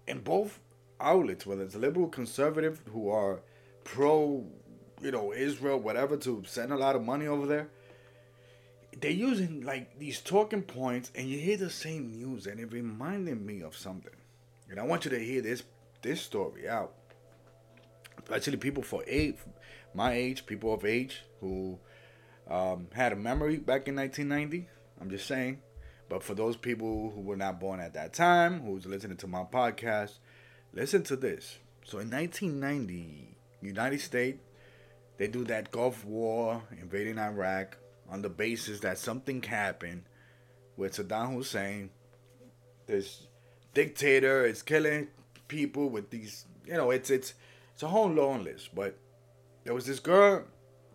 in 0.07 0.19
both 0.19 0.59
outlets, 0.99 1.45
whether 1.45 1.63
it's 1.63 1.75
liberal, 1.75 2.07
conservative, 2.07 2.81
who 2.91 3.09
are 3.09 3.41
pro, 3.83 4.45
you 5.01 5.11
know, 5.11 5.33
Israel, 5.33 5.79
whatever, 5.79 6.17
to 6.17 6.43
send 6.45 6.71
a 6.71 6.77
lot 6.77 6.95
of 6.95 7.03
money 7.03 7.27
over 7.27 7.45
there 7.45 7.69
they're 8.99 9.11
using 9.11 9.61
like 9.61 9.97
these 9.99 10.19
talking 10.19 10.61
points 10.61 11.11
and 11.15 11.27
you 11.27 11.39
hear 11.39 11.57
the 11.57 11.69
same 11.69 12.11
news 12.11 12.47
and 12.47 12.59
it 12.59 12.71
reminded 12.71 13.41
me 13.41 13.61
of 13.61 13.75
something. 13.75 14.13
And 14.69 14.79
i 14.79 14.83
want 14.83 15.05
you 15.05 15.11
to 15.11 15.19
hear 15.19 15.41
this 15.41 15.63
this 16.01 16.21
story 16.21 16.67
out. 16.67 16.93
Especially 18.17 18.57
people 18.57 18.83
for 18.83 19.03
age 19.07 19.37
my 19.93 20.13
age 20.13 20.45
people 20.45 20.73
of 20.73 20.85
age 20.85 21.23
who 21.39 21.77
um, 22.49 22.87
had 22.93 23.13
a 23.13 23.15
memory 23.15 23.57
back 23.57 23.87
in 23.87 23.95
1990 23.95 24.67
i'm 25.01 25.09
just 25.09 25.27
saying. 25.27 25.61
But 26.09 26.21
for 26.21 26.35
those 26.35 26.57
people 26.57 27.11
who 27.15 27.21
were 27.21 27.37
not 27.37 27.59
born 27.59 27.79
at 27.79 27.93
that 27.93 28.13
time 28.13 28.61
who's 28.61 28.85
listening 28.85 29.17
to 29.17 29.27
my 29.27 29.43
podcast 29.43 30.19
listen 30.73 31.03
to 31.03 31.15
this. 31.15 31.57
So 31.85 31.99
in 31.99 32.09
1990 32.09 33.37
united 33.61 34.01
states 34.01 34.39
they 35.17 35.27
do 35.27 35.43
that 35.45 35.71
gulf 35.71 36.03
war 36.05 36.61
invading 36.81 37.17
iraq 37.17 37.77
on 38.09 38.21
the 38.21 38.29
basis 38.29 38.79
that 38.81 38.97
something 38.97 39.41
happened 39.41 40.03
with 40.77 40.95
Saddam 40.95 41.33
Hussein. 41.33 41.89
This 42.85 43.27
dictator 43.73 44.45
is 44.45 44.61
killing 44.61 45.07
people 45.47 45.89
with 45.89 46.09
these, 46.09 46.45
you 46.65 46.73
know, 46.73 46.91
it's 46.91 47.09
it's 47.09 47.33
it's 47.73 47.83
a 47.83 47.87
whole 47.87 48.09
long 48.09 48.43
list. 48.43 48.75
But 48.75 48.97
there 49.63 49.73
was 49.73 49.85
this 49.85 49.99
girl 49.99 50.43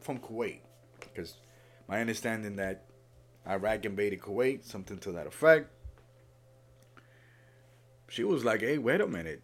from 0.00 0.18
Kuwait, 0.18 0.60
because 1.00 1.36
my 1.88 2.00
understanding 2.00 2.56
that 2.56 2.84
Iraq 3.48 3.84
invaded 3.84 4.20
Kuwait, 4.20 4.64
something 4.64 4.98
to 4.98 5.12
that 5.12 5.26
effect. 5.26 5.70
She 8.08 8.24
was 8.24 8.44
like, 8.44 8.60
"Hey, 8.60 8.78
wait 8.78 9.00
a 9.00 9.06
minute." 9.06 9.42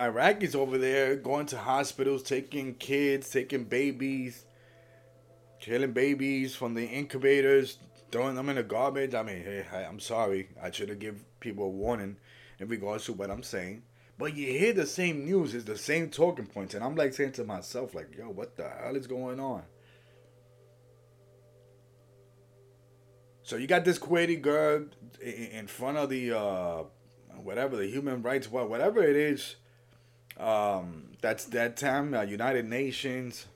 Iraqis 0.00 0.54
over 0.54 0.78
there 0.78 1.14
going 1.16 1.46
to 1.46 1.58
hospitals, 1.58 2.22
taking 2.22 2.74
kids, 2.74 3.28
taking 3.28 3.64
babies, 3.64 4.46
killing 5.60 5.92
babies 5.92 6.54
from 6.54 6.74
the 6.74 6.86
incubators, 6.86 7.78
throwing 8.10 8.34
them 8.34 8.48
in 8.48 8.56
the 8.56 8.62
garbage. 8.62 9.14
I 9.14 9.22
mean, 9.22 9.42
hey, 9.42 9.86
I'm 9.86 10.00
sorry. 10.00 10.48
I 10.62 10.70
should 10.70 10.88
have 10.88 10.98
give 10.98 11.22
people 11.40 11.64
a 11.64 11.68
warning 11.68 12.16
in 12.58 12.68
regards 12.68 13.04
to 13.06 13.12
what 13.12 13.30
I'm 13.30 13.42
saying. 13.42 13.82
But 14.18 14.34
you 14.34 14.46
hear 14.46 14.72
the 14.72 14.86
same 14.86 15.24
news, 15.24 15.54
it's 15.54 15.64
the 15.64 15.78
same 15.78 16.10
talking 16.10 16.46
points, 16.46 16.74
and 16.74 16.84
I'm 16.84 16.94
like 16.94 17.14
saying 17.14 17.32
to 17.32 17.44
myself, 17.44 17.94
like, 17.94 18.14
yo, 18.16 18.28
what 18.30 18.56
the 18.56 18.68
hell 18.68 18.96
is 18.96 19.06
going 19.06 19.40
on? 19.40 19.62
So 23.42 23.56
you 23.56 23.66
got 23.66 23.84
this 23.84 23.98
Kuwaiti 23.98 24.40
girl 24.40 24.84
in 25.20 25.66
front 25.66 25.96
of 25.96 26.08
the 26.10 26.38
uh, 26.38 26.84
whatever 27.42 27.76
the 27.76 27.86
human 27.86 28.22
rights, 28.22 28.50
what 28.50 28.68
whatever 28.68 29.02
it 29.02 29.16
is. 29.16 29.56
Um, 30.36 31.04
that's 31.20 31.44
that 31.46 31.76
time, 31.76 32.14
uh, 32.14 32.22
United 32.22 32.66
Nations, 32.66 33.46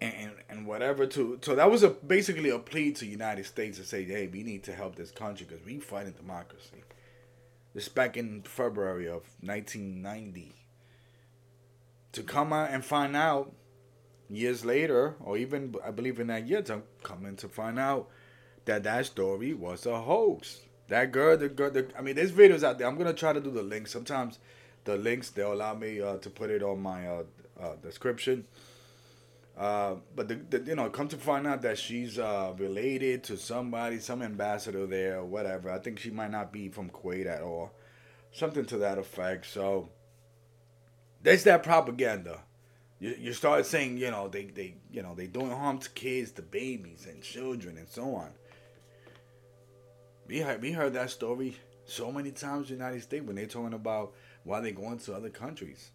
and 0.00 0.32
and 0.48 0.66
whatever. 0.66 1.06
To 1.06 1.38
so 1.42 1.54
that 1.54 1.70
was 1.70 1.82
a 1.82 1.90
basically 1.90 2.50
a 2.50 2.58
plea 2.58 2.92
to 2.92 3.06
United 3.06 3.46
States 3.46 3.78
to 3.78 3.84
say, 3.84 4.04
hey, 4.04 4.26
we 4.26 4.42
need 4.42 4.62
to 4.64 4.74
help 4.74 4.96
this 4.96 5.10
country 5.10 5.46
because 5.48 5.64
we 5.64 5.78
fighting 5.80 6.12
democracy. 6.12 6.84
This 7.74 7.88
back 7.88 8.16
in 8.16 8.42
February 8.42 9.06
of 9.06 9.22
1990. 9.40 10.54
To 12.12 12.22
come 12.22 12.52
out 12.52 12.70
and 12.70 12.84
find 12.84 13.16
out 13.16 13.52
years 14.30 14.64
later, 14.64 15.16
or 15.20 15.36
even 15.36 15.74
I 15.84 15.90
believe 15.90 16.20
in 16.20 16.28
that 16.28 16.46
year, 16.46 16.62
to 16.62 16.82
come 17.02 17.26
in 17.26 17.36
to 17.36 17.48
find 17.48 17.78
out 17.78 18.08
that 18.66 18.84
that 18.84 19.06
story 19.06 19.52
was 19.52 19.86
a 19.86 20.00
hoax. 20.00 20.60
That 20.88 21.12
girl, 21.12 21.36
the 21.36 21.48
girl, 21.48 21.70
the, 21.70 21.88
I 21.98 22.02
mean, 22.02 22.14
there's 22.14 22.32
videos 22.32 22.62
out 22.62 22.78
there. 22.78 22.86
I'm 22.86 22.96
gonna 22.96 23.14
try 23.14 23.32
to 23.32 23.40
do 23.40 23.50
the 23.50 23.62
links. 23.62 23.90
Sometimes 23.90 24.38
the 24.84 24.96
links 24.96 25.30
they'll 25.30 25.52
allow 25.52 25.74
me 25.74 26.00
uh, 26.00 26.16
to 26.18 26.30
put 26.30 26.50
it 26.50 26.62
on 26.62 26.80
my 26.80 27.06
uh, 27.06 27.22
uh, 27.60 27.76
description. 27.82 28.44
Uh, 29.56 29.94
but 30.16 30.26
the, 30.26 30.34
the, 30.34 30.58
you 30.66 30.74
know, 30.74 30.90
come 30.90 31.06
to 31.08 31.16
find 31.16 31.46
out 31.46 31.62
that 31.62 31.78
she's 31.78 32.18
uh, 32.18 32.52
related 32.58 33.22
to 33.22 33.36
somebody, 33.36 33.98
some 34.00 34.20
ambassador 34.20 34.86
there, 34.86 35.18
or 35.18 35.24
whatever. 35.24 35.70
I 35.70 35.78
think 35.78 36.00
she 36.00 36.10
might 36.10 36.32
not 36.32 36.52
be 36.52 36.68
from 36.68 36.90
Kuwait 36.90 37.26
at 37.26 37.40
all, 37.40 37.72
something 38.32 38.64
to 38.66 38.78
that 38.78 38.98
effect. 38.98 39.46
So 39.46 39.88
there's 41.22 41.44
that 41.44 41.62
propaganda. 41.62 42.40
You, 42.98 43.14
you 43.18 43.32
start 43.32 43.64
saying, 43.64 43.98
you 43.98 44.10
know, 44.10 44.28
they, 44.28 44.46
they, 44.46 44.74
you 44.90 45.02
know, 45.02 45.14
they 45.14 45.28
doing 45.28 45.50
harm 45.50 45.78
to 45.78 45.90
kids, 45.90 46.32
to 46.32 46.42
babies 46.42 47.06
and 47.08 47.22
children 47.22 47.78
and 47.78 47.88
so 47.88 48.14
on. 48.14 48.30
We 50.26 50.38
heard, 50.38 50.62
we 50.62 50.72
heard 50.72 50.94
that 50.94 51.10
story 51.10 51.56
so 51.84 52.10
many 52.10 52.30
times 52.30 52.70
in 52.70 52.78
the 52.78 52.84
United 52.84 53.02
States 53.02 53.26
when 53.26 53.36
they're 53.36 53.46
talking 53.46 53.74
about 53.74 54.14
why 54.44 54.60
they're 54.60 54.72
going 54.72 54.98
to 54.98 55.14
other 55.14 55.30
countries. 55.30 55.90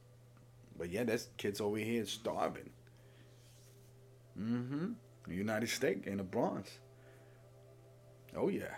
But 0.77 0.89
yeah, 0.89 1.03
there's 1.03 1.29
kids 1.37 1.59
over 1.59 1.77
here 1.77 2.05
starving. 2.05 2.69
Mm-hmm. 4.39 4.93
United 5.31 5.69
States 5.69 6.07
in 6.07 6.17
the 6.17 6.23
Bronx. 6.23 6.69
Oh 8.35 8.47
yeah. 8.47 8.75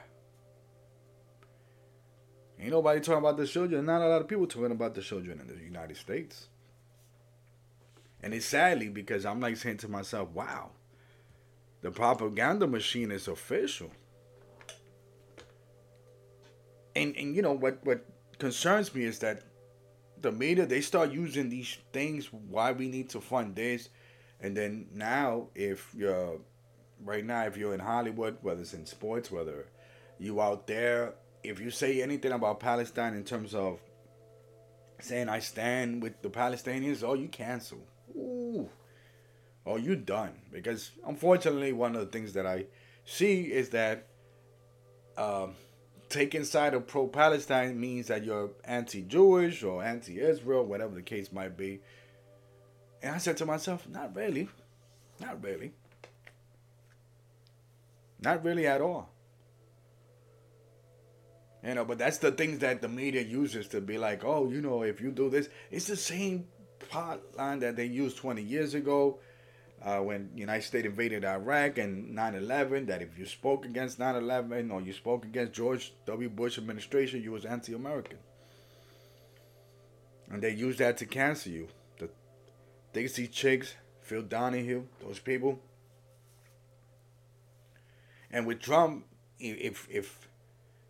Ain't 2.59 2.71
nobody 2.71 2.99
talking 2.99 3.19
about 3.19 3.37
the 3.37 3.47
children. 3.47 3.85
Not 3.85 4.01
a 4.01 4.07
lot 4.07 4.21
of 4.21 4.27
people 4.27 4.47
talking 4.47 4.71
about 4.71 4.93
the 4.93 5.01
children 5.01 5.39
in 5.41 5.47
the 5.47 5.63
United 5.63 5.97
States. 5.97 6.47
And 8.21 8.33
it's 8.33 8.45
sadly 8.45 8.89
because 8.89 9.25
I'm 9.25 9.39
like 9.39 9.57
saying 9.57 9.77
to 9.77 9.87
myself, 9.87 10.29
wow, 10.29 10.71
the 11.81 11.89
propaganda 11.89 12.67
machine 12.67 13.11
is 13.11 13.27
official. 13.27 13.91
And 16.95 17.15
and 17.15 17.35
you 17.35 17.41
know 17.41 17.53
what 17.53 17.79
what 17.85 18.05
concerns 18.37 18.93
me 18.93 19.03
is 19.03 19.19
that 19.19 19.43
the 20.21 20.31
media 20.31 20.65
they 20.65 20.81
start 20.81 21.11
using 21.11 21.49
these 21.49 21.77
things 21.93 22.31
why 22.31 22.71
we 22.71 22.87
need 22.87 23.09
to 23.11 23.21
fund 23.21 23.55
this. 23.55 23.89
And 24.39 24.57
then 24.57 24.87
now 24.93 25.47
if 25.55 25.93
you're 25.95 26.39
right 27.03 27.25
now 27.25 27.45
if 27.45 27.57
you're 27.57 27.73
in 27.73 27.79
hollywood 27.79 28.37
whether 28.41 28.61
it's 28.61 28.73
in 28.73 28.85
sports 28.85 29.31
whether 29.31 29.67
you 30.19 30.41
out 30.41 30.67
there 30.67 31.13
if 31.43 31.59
you 31.59 31.71
say 31.71 32.01
anything 32.01 32.31
about 32.31 32.59
palestine 32.59 33.13
in 33.13 33.23
terms 33.23 33.55
of 33.55 33.79
saying 34.99 35.27
i 35.29 35.39
stand 35.39 36.01
with 36.01 36.21
the 36.21 36.29
palestinians 36.29 37.03
oh 37.03 37.13
you 37.13 37.27
cancel. 37.27 37.79
Ooh. 38.15 38.69
oh 39.65 39.77
you 39.77 39.95
done. 39.95 40.33
Because 40.51 40.91
unfortunately 41.07 41.73
one 41.73 41.95
of 41.95 42.01
the 42.01 42.11
things 42.11 42.33
that 42.33 42.45
i 42.45 42.65
see 43.05 43.43
is 43.43 43.69
that 43.69 44.07
um, 45.17 45.55
taking 46.11 46.43
side 46.43 46.73
of 46.73 46.85
pro-Palestine 46.85 47.79
means 47.79 48.07
that 48.07 48.23
you're 48.23 48.51
anti-Jewish 48.65 49.63
or 49.63 49.83
anti-Israel, 49.83 50.65
whatever 50.65 50.93
the 50.93 51.01
case 51.01 51.31
might 51.31 51.57
be. 51.57 51.79
And 53.01 53.15
I 53.15 53.17
said 53.17 53.37
to 53.37 53.45
myself, 53.45 53.87
not 53.89 54.15
really, 54.15 54.49
not 55.19 55.43
really, 55.43 55.71
not 58.19 58.43
really 58.43 58.67
at 58.67 58.81
all. 58.81 59.09
You 61.63 61.75
know, 61.75 61.85
but 61.85 61.97
that's 61.97 62.17
the 62.17 62.31
things 62.31 62.59
that 62.59 62.81
the 62.81 62.89
media 62.89 63.21
uses 63.21 63.67
to 63.69 63.81
be 63.81 63.97
like, 63.97 64.23
oh, 64.23 64.49
you 64.49 64.61
know, 64.61 64.83
if 64.83 64.99
you 64.99 65.11
do 65.11 65.29
this, 65.29 65.49
it's 65.69 65.85
the 65.85 65.95
same 65.95 66.47
plot 66.79 67.21
line 67.37 67.59
that 67.59 67.75
they 67.75 67.85
used 67.85 68.17
20 68.17 68.41
years 68.41 68.73
ago 68.73 69.19
uh, 69.83 69.99
when 69.99 70.29
United 70.35 70.63
States 70.63 70.85
invaded 70.85 71.25
Iraq 71.25 71.77
and 71.77 72.15
9/11 72.15 72.87
that 72.87 73.01
if 73.01 73.17
you 73.17 73.25
spoke 73.25 73.65
against 73.65 73.99
9/11 73.99 74.71
or 74.71 74.81
you 74.81 74.93
spoke 74.93 75.25
against 75.25 75.53
George 75.53 75.93
W. 76.05 76.29
Bush 76.29 76.57
administration, 76.57 77.21
you 77.23 77.31
was 77.31 77.45
anti-American, 77.45 78.19
and 80.29 80.41
they 80.41 80.51
used 80.51 80.79
that 80.79 80.97
to 80.97 81.05
cancel 81.05 81.51
you. 81.51 81.67
The 81.97 82.09
Dixie 82.93 83.27
Chicks, 83.27 83.73
Phil 84.01 84.21
Donahue, 84.21 84.83
those 85.03 85.19
people. 85.19 85.59
And 88.29 88.45
with 88.45 88.61
Trump, 88.61 89.05
if 89.39 89.87
if 89.89 90.27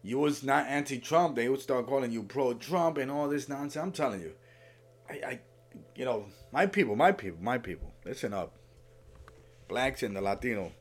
you 0.03 0.19
was 0.19 0.43
not 0.43 0.67
anti-Trump, 0.67 1.35
they 1.35 1.47
would 1.47 1.61
start 1.61 1.87
calling 1.87 2.11
you 2.11 2.23
pro-Trump 2.23 2.97
and 2.97 3.09
all 3.09 3.29
this 3.29 3.47
nonsense. 3.47 3.81
I'm 3.81 3.91
telling 3.91 4.21
you, 4.21 4.33
I, 5.09 5.13
I 5.13 5.39
you 5.95 6.05
know, 6.05 6.25
my 6.51 6.65
people, 6.65 6.95
my 6.95 7.11
people, 7.11 7.37
my 7.41 7.57
people, 7.57 7.93
listen 8.03 8.33
up 8.33 8.51
blacks 9.71 10.03
and 10.03 10.13
the 10.13 10.21
Latino, 10.21 10.73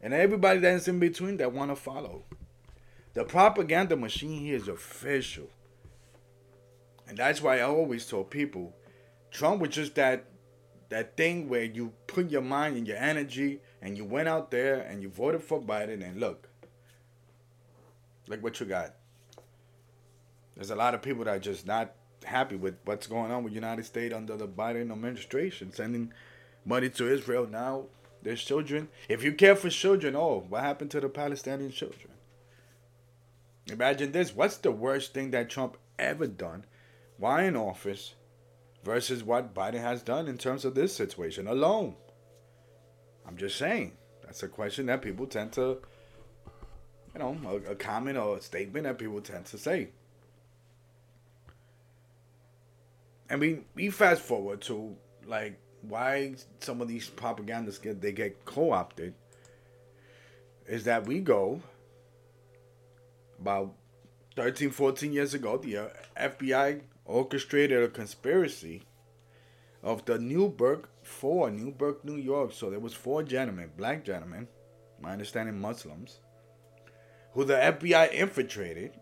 and 0.00 0.14
everybody 0.14 0.60
that's 0.60 0.86
in 0.86 1.00
between 1.00 1.38
that 1.38 1.52
want 1.52 1.72
to 1.72 1.76
follow. 1.76 2.22
The 3.14 3.24
propaganda 3.24 3.96
machine 3.96 4.40
here 4.40 4.56
is 4.56 4.68
official. 4.68 5.50
And 7.08 7.18
that's 7.18 7.42
why 7.42 7.58
I 7.58 7.62
always 7.62 8.06
told 8.06 8.30
people 8.30 8.72
Trump 9.32 9.60
was 9.60 9.70
just 9.70 9.96
that 9.96 10.24
that 10.88 11.16
thing 11.16 11.48
where 11.48 11.64
you 11.64 11.92
put 12.06 12.30
your 12.30 12.42
mind 12.42 12.76
and 12.76 12.86
your 12.86 12.98
energy 12.98 13.60
and 13.80 13.96
you 13.96 14.04
went 14.04 14.28
out 14.28 14.50
there 14.50 14.80
and 14.82 15.02
you 15.02 15.08
voted 15.08 15.42
for 15.42 15.60
Biden 15.60 16.06
and 16.06 16.20
look. 16.20 16.48
Look 18.28 18.42
what 18.42 18.60
you 18.60 18.66
got. 18.66 18.94
There's 20.54 20.70
a 20.70 20.76
lot 20.76 20.94
of 20.94 21.02
people 21.02 21.24
that 21.24 21.36
are 21.36 21.40
just 21.40 21.66
not 21.66 21.94
happy 22.24 22.56
with 22.56 22.76
what's 22.84 23.06
going 23.06 23.32
on 23.32 23.42
with 23.42 23.52
United 23.54 23.84
States 23.84 24.14
under 24.14 24.36
the 24.36 24.46
Biden 24.46 24.92
administration, 24.92 25.72
sending 25.72 26.12
money 26.64 26.90
to 26.90 27.12
Israel 27.12 27.48
now 27.50 27.86
there's 28.22 28.42
children. 28.44 28.88
If 29.08 29.24
you 29.24 29.32
care 29.32 29.56
for 29.56 29.70
children, 29.70 30.14
oh, 30.16 30.44
what 30.48 30.62
happened 30.62 30.90
to 30.92 31.00
the 31.00 31.08
Palestinian 31.08 31.72
children? 31.72 32.10
Imagine 33.70 34.12
this. 34.12 34.34
What's 34.34 34.56
the 34.56 34.72
worst 34.72 35.14
thing 35.14 35.30
that 35.32 35.50
Trump 35.50 35.76
ever 35.98 36.26
done 36.26 36.64
while 37.18 37.44
in 37.44 37.56
office 37.56 38.14
versus 38.84 39.22
what 39.22 39.54
Biden 39.54 39.80
has 39.80 40.02
done 40.02 40.28
in 40.28 40.38
terms 40.38 40.64
of 40.64 40.74
this 40.74 40.94
situation 40.94 41.46
alone? 41.46 41.94
I'm 43.26 43.36
just 43.36 43.56
saying. 43.56 43.92
That's 44.24 44.42
a 44.42 44.48
question 44.48 44.86
that 44.86 45.02
people 45.02 45.26
tend 45.26 45.52
to, 45.52 45.78
you 47.14 47.18
know, 47.18 47.36
a, 47.46 47.72
a 47.72 47.74
comment 47.74 48.18
or 48.18 48.38
a 48.38 48.40
statement 48.40 48.84
that 48.84 48.98
people 48.98 49.20
tend 49.20 49.46
to 49.46 49.58
say. 49.58 49.88
And 53.28 53.40
we, 53.40 53.60
we 53.74 53.90
fast 53.90 54.22
forward 54.22 54.60
to 54.62 54.96
like 55.26 55.58
why 55.82 56.34
some 56.60 56.80
of 56.80 56.88
these 56.88 57.08
propagandists 57.08 57.80
get 57.80 58.00
they 58.00 58.12
get 58.12 58.44
co-opted 58.44 59.14
is 60.66 60.84
that 60.84 61.06
we 61.06 61.20
go 61.20 61.60
about 63.40 63.74
13 64.36 64.70
14 64.70 65.12
years 65.12 65.34
ago 65.34 65.56
the 65.58 65.76
uh, 65.76 65.88
FBI 66.18 66.82
orchestrated 67.04 67.82
a 67.82 67.88
conspiracy 67.88 68.82
of 69.82 70.04
the 70.04 70.18
Newburgh 70.18 70.86
4 71.02 71.50
Newburgh 71.50 71.96
New 72.04 72.16
York. 72.16 72.52
So 72.52 72.70
there 72.70 72.78
was 72.78 72.94
four 72.94 73.22
gentlemen 73.22 73.70
black 73.76 74.04
gentlemen 74.04 74.46
my 75.00 75.12
understanding 75.12 75.60
Muslims 75.60 76.20
who 77.32 77.44
the 77.44 77.54
FBI 77.54 78.12
infiltrated. 78.12 78.92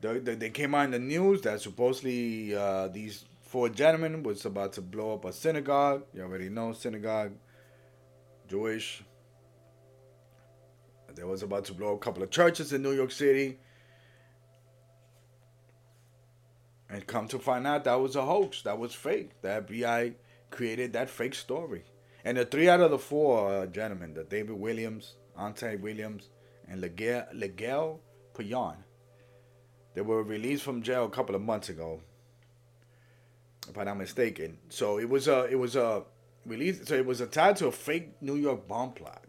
They, 0.00 0.18
they, 0.18 0.34
they 0.34 0.50
came 0.50 0.74
out 0.74 0.86
in 0.86 0.90
the 0.92 0.98
news 0.98 1.42
that 1.42 1.60
supposedly 1.60 2.54
uh, 2.54 2.88
these 2.88 3.24
four 3.50 3.68
gentlemen 3.68 4.22
was 4.22 4.44
about 4.44 4.72
to 4.74 4.80
blow 4.80 5.12
up 5.12 5.24
a 5.24 5.32
synagogue. 5.32 6.04
You 6.14 6.22
already 6.22 6.48
know 6.48 6.72
synagogue, 6.72 7.32
Jewish. 8.46 9.02
They 11.16 11.24
was 11.24 11.42
about 11.42 11.64
to 11.64 11.74
blow 11.74 11.94
a 11.94 11.98
couple 11.98 12.22
of 12.22 12.30
churches 12.30 12.72
in 12.72 12.80
New 12.80 12.92
York 12.92 13.10
City. 13.10 13.58
And 16.88 17.04
come 17.08 17.26
to 17.26 17.40
find 17.40 17.66
out 17.66 17.82
that 17.84 18.00
was 18.00 18.14
a 18.14 18.22
hoax. 18.22 18.62
That 18.62 18.78
was 18.78 18.94
fake. 18.94 19.30
The 19.42 19.48
FBI 19.48 20.14
created 20.50 20.92
that 20.92 21.10
fake 21.10 21.34
story. 21.34 21.82
And 22.24 22.38
the 22.38 22.44
three 22.44 22.68
out 22.68 22.80
of 22.80 22.92
the 22.92 22.98
four 22.98 23.52
uh, 23.52 23.66
gentlemen, 23.66 24.14
the 24.14 24.22
David 24.22 24.60
Williams, 24.60 25.16
Onta 25.36 25.76
Williams, 25.80 26.28
and 26.68 26.80
Laguerre 26.80 27.26
Payen, 28.32 28.76
they 29.94 30.02
were 30.02 30.22
released 30.22 30.62
from 30.62 30.82
jail 30.82 31.06
a 31.06 31.10
couple 31.10 31.34
of 31.34 31.42
months 31.42 31.68
ago 31.68 32.00
if 33.70 33.78
I'm 33.78 33.86
not 33.86 33.96
mistaken. 33.96 34.58
So 34.68 34.98
it 34.98 35.08
was 35.08 35.28
a 35.28 35.44
it 35.44 35.58
was 35.58 35.76
a 35.76 36.04
release. 36.44 36.86
So 36.86 36.94
it 36.94 37.06
was 37.06 37.20
a 37.20 37.26
tied 37.26 37.56
to 37.56 37.68
a 37.68 37.72
fake 37.72 38.20
New 38.20 38.36
York 38.36 38.68
bomb 38.68 38.92
plot, 38.92 39.24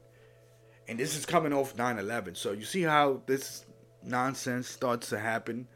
and 0.88 1.00
this 1.00 1.16
is 1.16 1.26
coming 1.26 1.54
off 1.54 1.76
9/11. 1.76 2.36
So 2.36 2.52
you 2.52 2.66
see 2.66 2.82
how 2.82 3.22
this 3.26 3.66
nonsense 4.04 4.68
starts 4.68 5.10
to 5.10 5.20
happen. 5.20 5.68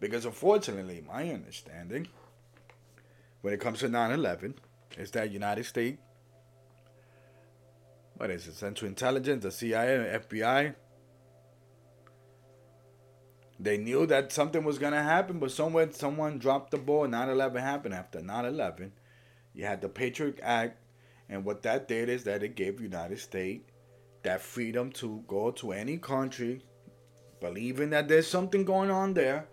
Because 0.00 0.24
unfortunately, 0.24 1.04
my 1.06 1.28
understanding, 1.28 2.08
when 3.42 3.52
it 3.52 3.60
comes 3.60 3.80
to 3.80 3.88
9 3.90 4.12
11, 4.12 4.54
is 4.96 5.10
that 5.10 5.30
United 5.30 5.66
States, 5.66 6.00
what 8.16 8.30
is 8.30 8.46
it, 8.46 8.54
Central 8.54 8.88
Intelligence, 8.88 9.42
the 9.42 9.50
CIA, 9.50 10.18
FBI, 10.26 10.74
they 13.62 13.76
knew 13.76 14.06
that 14.06 14.32
something 14.32 14.64
was 14.64 14.78
going 14.78 14.94
to 14.94 15.02
happen, 15.02 15.38
but 15.38 15.50
somewhere 15.50 15.92
someone 15.92 16.38
dropped 16.38 16.70
the 16.70 16.78
ball. 16.78 17.06
9 17.06 17.28
11 17.28 17.60
happened 17.60 17.94
after 17.94 18.22
9 18.22 18.44
11. 18.46 18.92
You 19.52 19.66
had 19.66 19.82
the 19.82 19.88
Patriot 19.90 20.40
Act, 20.42 20.82
and 21.28 21.44
what 21.44 21.62
that 21.62 21.86
did 21.86 22.08
is 22.08 22.24
that 22.24 22.42
it 22.42 22.56
gave 22.56 22.80
United 22.80 23.20
States 23.20 23.70
that 24.22 24.40
freedom 24.40 24.90
to 24.92 25.22
go 25.28 25.50
to 25.50 25.72
any 25.72 25.98
country, 25.98 26.62
believing 27.40 27.90
that 27.90 28.08
there's 28.08 28.26
something 28.26 28.64
going 28.64 28.90
on 28.90 29.12
there, 29.12 29.46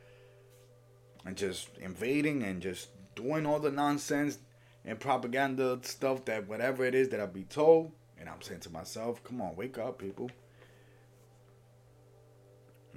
and 1.26 1.36
just 1.36 1.78
invading 1.78 2.44
and 2.44 2.62
just 2.62 2.90
doing 3.14 3.46
all 3.46 3.60
the 3.60 3.72
nonsense 3.72 4.40
and 4.86 4.98
propaganda 5.02 5.80
stuff 5.82 6.24
that 6.26 6.48
whatever 6.48 6.86
it 6.86 6.96
is 6.96 7.10
that 7.10 7.20
I 7.20 7.26
be 7.26 7.44
told. 7.44 7.92
And 8.18 8.30
I'm 8.30 8.42
saying 8.42 8.62
to 8.62 8.70
myself, 8.70 9.22
come 9.24 9.42
on, 9.42 9.56
wake 9.58 9.78
up, 9.78 10.00
people. 10.00 10.32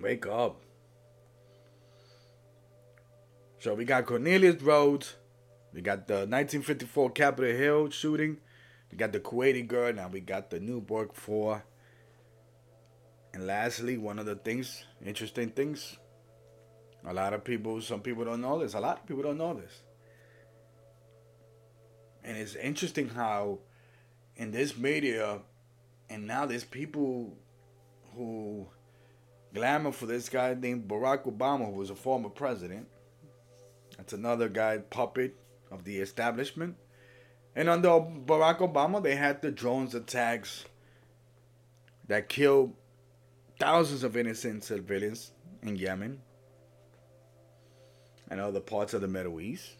Wake 0.01 0.27
up. 0.27 0.62
So 3.61 3.75
we 3.75 3.85
got 3.85 4.07
Cornelius 4.07 4.57
Rhoads. 4.57 5.16
We 5.75 5.83
got 5.83 6.09
the 6.09 6.27
1954 6.27 7.11
Capitol 7.11 7.55
Hill 7.55 7.90
shooting. 7.90 8.38
We 8.90 8.96
got 8.96 9.12
the 9.12 9.20
Kuwaiti 9.20 9.68
girl. 9.68 9.92
Now 9.92 10.09
we 10.09 10.20
got 10.20 10.49
the 10.49 10.59
Newburgh 10.59 11.11
4. 11.12 11.62
And 13.35 13.46
lastly, 13.46 13.99
one 13.99 14.18
of 14.18 14.25
the 14.25 14.35
things, 14.35 14.83
interesting 15.05 15.51
things, 15.51 15.99
a 17.07 17.12
lot 17.12 17.35
of 17.35 17.44
people, 17.44 17.83
some 17.83 18.01
people 18.01 18.25
don't 18.25 18.40
know 18.40 18.59
this. 18.59 18.73
A 18.73 18.81
lot 18.81 19.01
of 19.01 19.07
people 19.07 19.23
don't 19.23 19.37
know 19.37 19.53
this. 19.53 19.83
And 22.25 22.38
it's 22.38 22.55
interesting 22.55 23.11
how 23.11 23.59
in 24.37 24.53
this 24.53 24.79
media, 24.79 25.40
and 26.09 26.27
now 26.27 26.46
there's 26.46 26.64
people 26.64 27.37
who 28.14 28.66
glamour 29.53 29.92
for 29.92 30.07
this 30.07 30.31
guy 30.31 30.55
named 30.55 30.88
Barack 30.88 31.25
Obama, 31.25 31.66
who 31.66 31.73
was 31.73 31.90
a 31.90 31.94
former 31.94 32.31
president. 32.31 32.88
That's 34.01 34.15
another 34.15 34.49
guy, 34.49 34.79
puppet 34.79 35.37
of 35.71 35.85
the 35.85 35.99
establishment. 35.99 36.77
And 37.55 37.69
under 37.69 37.89
Barack 37.91 38.61
Obama, 38.61 39.03
they 39.03 39.15
had 39.15 39.43
the 39.43 39.51
drones 39.51 39.95
attacks 39.95 40.65
that 42.09 42.31
killed 42.31 42.73
thousands 43.59 44.03
of 44.03 44.17
innocent 44.17 44.65
civilians 44.65 45.33
in 45.63 45.77
Yemen 45.77 46.23
and 48.31 48.41
other 48.41 48.61
parts 48.61 48.95
of 48.95 49.03
the 49.03 49.07
Middle 49.07 49.39
East, 49.39 49.77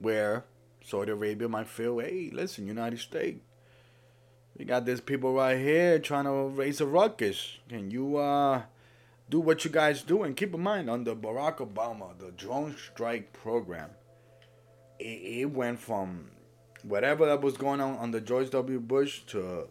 where 0.00 0.44
Saudi 0.84 1.12
Arabia 1.12 1.48
might 1.48 1.68
feel, 1.68 2.00
hey, 2.00 2.30
listen, 2.32 2.66
United 2.66 2.98
States, 2.98 3.38
we 4.56 4.64
got 4.64 4.84
these 4.84 5.00
people 5.00 5.34
right 5.34 5.56
here 5.56 6.00
trying 6.00 6.24
to 6.24 6.48
raise 6.48 6.80
a 6.80 6.86
ruckus. 6.86 7.58
Can 7.68 7.92
you 7.92 8.16
uh, 8.16 8.62
do 9.30 9.40
what 9.40 9.64
you 9.64 9.70
guys 9.70 10.02
do? 10.02 10.22
And 10.22 10.36
keep 10.36 10.54
in 10.54 10.60
mind, 10.60 10.88
under 10.88 11.14
Barack 11.14 11.58
Obama, 11.58 12.18
the 12.18 12.30
drone 12.32 12.76
strike 12.76 13.32
program, 13.32 13.90
it, 14.98 15.04
it 15.04 15.50
went 15.50 15.78
from 15.78 16.30
whatever 16.82 17.26
that 17.26 17.42
was 17.42 17.56
going 17.56 17.80
on 17.80 17.98
under 17.98 18.20
George 18.20 18.50
W. 18.50 18.80
Bush 18.80 19.20
to 19.28 19.68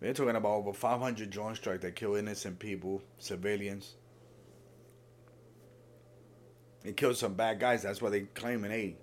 they're 0.00 0.14
talking 0.14 0.36
about 0.36 0.52
over 0.52 0.72
500 0.72 1.28
drone 1.28 1.54
strikes 1.56 1.82
that 1.82 1.96
kill 1.96 2.14
innocent 2.14 2.58
people, 2.58 3.02
civilians. 3.18 3.94
It 6.84 6.96
killed 6.96 7.16
some 7.16 7.34
bad 7.34 7.58
guys. 7.58 7.82
That's 7.82 8.00
why 8.00 8.10
they 8.10 8.20
claiming, 8.20 8.70
hey, 8.70 8.96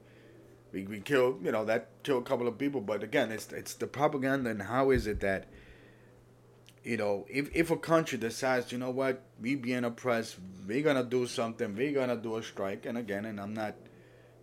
we, 0.72 0.84
we 0.88 1.02
killed, 1.02 1.44
you 1.44 1.52
know, 1.52 1.66
that 1.66 1.90
killed 2.04 2.24
a 2.24 2.26
couple 2.26 2.48
of 2.48 2.58
people. 2.58 2.80
But 2.80 3.04
again, 3.04 3.32
it's 3.32 3.52
it's 3.52 3.74
the 3.74 3.88
propaganda 3.88 4.50
and 4.50 4.62
how 4.62 4.92
is 4.92 5.06
it 5.06 5.20
that, 5.20 5.48
you 6.86 6.98
know, 6.98 7.26
if, 7.28 7.50
if 7.56 7.72
a 7.72 7.78
country 7.78 8.20
decides, 8.20 8.72
you 8.72 8.78
know 8.78 8.92
what, 8.92 9.24
we 9.42 9.56
being 9.56 9.84
oppressed, 9.84 10.38
we're 10.68 10.84
to 10.84 11.04
do 11.04 11.26
something, 11.26 11.76
we're 11.76 12.06
to 12.06 12.16
do 12.16 12.38
a 12.38 12.44
strike. 12.44 12.86
And 12.86 12.98
again, 12.98 13.26
and 13.26 13.42
I'm 13.42 13.56
not 13.56 13.74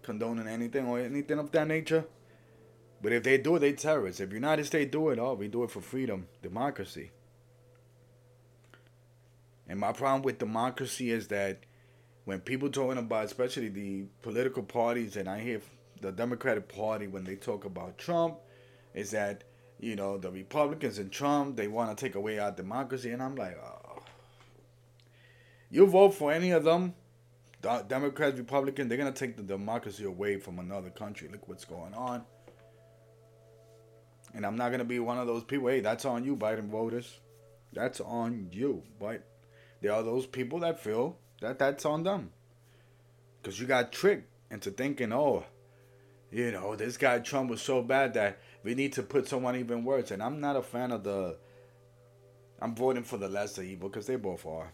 condoning 0.02 0.48
anything 0.48 0.86
or 0.86 0.98
anything 0.98 1.38
of 1.38 1.52
that 1.52 1.68
nature. 1.68 2.04
But 3.00 3.12
if 3.12 3.22
they 3.22 3.38
do 3.38 3.56
it, 3.56 3.60
they 3.60 3.72
terrorists. 3.72 4.20
If 4.20 4.32
United 4.32 4.66
States 4.66 4.90
do 4.90 5.10
it, 5.10 5.20
oh, 5.20 5.34
we 5.34 5.46
do 5.46 5.62
it 5.62 5.70
for 5.70 5.80
freedom, 5.80 6.26
democracy. 6.42 7.12
And 9.68 9.78
my 9.78 9.92
problem 9.92 10.22
with 10.22 10.38
democracy 10.38 11.12
is 11.12 11.28
that 11.28 11.60
when 12.24 12.40
people 12.40 12.70
talking 12.70 12.98
about, 12.98 13.24
especially 13.24 13.68
the 13.68 14.04
political 14.20 14.64
parties, 14.64 15.16
and 15.16 15.28
I 15.28 15.40
hear 15.40 15.60
the 16.00 16.10
Democratic 16.10 16.68
Party 16.68 17.06
when 17.06 17.22
they 17.22 17.36
talk 17.36 17.64
about 17.64 17.98
Trump, 17.98 18.38
is 18.94 19.12
that 19.12 19.44
you 19.82 19.96
know 19.96 20.16
the 20.16 20.30
Republicans 20.30 20.98
and 20.98 21.10
Trump 21.10 21.56
they 21.56 21.66
want 21.66 21.94
to 21.94 22.02
take 22.02 22.14
away 22.14 22.38
our 22.38 22.52
democracy, 22.52 23.10
and 23.10 23.22
I'm 23.22 23.34
like, 23.34 23.58
oh. 23.62 23.98
you 25.70 25.86
vote 25.86 26.14
for 26.14 26.32
any 26.32 26.52
of 26.52 26.62
them, 26.62 26.94
Democrats, 27.88 28.38
Republicans, 28.38 28.88
they're 28.88 28.96
gonna 28.96 29.12
take 29.12 29.36
the 29.36 29.42
democracy 29.42 30.04
away 30.04 30.36
from 30.38 30.60
another 30.60 30.88
country. 30.88 31.28
Look 31.30 31.48
what's 31.48 31.64
going 31.64 31.94
on. 31.94 32.22
And 34.34 34.46
I'm 34.46 34.56
not 34.56 34.70
gonna 34.70 34.84
be 34.84 35.00
one 35.00 35.18
of 35.18 35.26
those 35.26 35.42
people. 35.42 35.68
Hey, 35.68 35.80
that's 35.80 36.04
on 36.04 36.24
you, 36.24 36.36
Biden 36.36 36.70
voters. 36.70 37.18
That's 37.72 38.00
on 38.00 38.48
you. 38.52 38.84
But 39.00 39.26
there 39.80 39.92
are 39.92 40.04
those 40.04 40.26
people 40.26 40.60
that 40.60 40.78
feel 40.78 41.18
that 41.40 41.58
that's 41.58 41.84
on 41.84 42.04
them. 42.04 42.30
Cause 43.42 43.58
you 43.58 43.66
got 43.66 43.90
tricked 43.90 44.30
into 44.52 44.70
thinking, 44.70 45.12
oh, 45.12 45.44
you 46.30 46.52
know, 46.52 46.76
this 46.76 46.96
guy 46.96 47.18
Trump 47.18 47.50
was 47.50 47.60
so 47.60 47.82
bad 47.82 48.14
that 48.14 48.38
we 48.62 48.74
need 48.74 48.92
to 48.94 49.02
put 49.02 49.28
someone 49.28 49.56
even 49.56 49.84
worse. 49.84 50.10
And 50.10 50.22
I'm 50.22 50.40
not 50.40 50.56
a 50.56 50.62
fan 50.62 50.92
of 50.92 51.04
the. 51.04 51.36
I'm 52.60 52.74
voting 52.74 53.02
for 53.02 53.16
the 53.16 53.28
lesser 53.28 53.62
evil 53.62 53.88
because 53.88 54.06
they 54.06 54.16
both 54.16 54.46
are. 54.46 54.72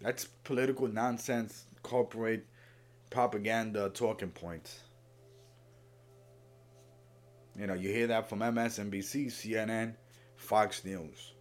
That's 0.00 0.24
political 0.44 0.86
nonsense, 0.86 1.64
corporate 1.82 2.46
propaganda 3.10 3.88
talking 3.88 4.30
points. 4.30 4.80
You 7.58 7.66
know, 7.66 7.74
you 7.74 7.88
hear 7.88 8.06
that 8.08 8.28
from 8.28 8.40
MSNBC, 8.40 9.26
CNN, 9.26 9.94
Fox 10.36 10.84
News. 10.84 11.32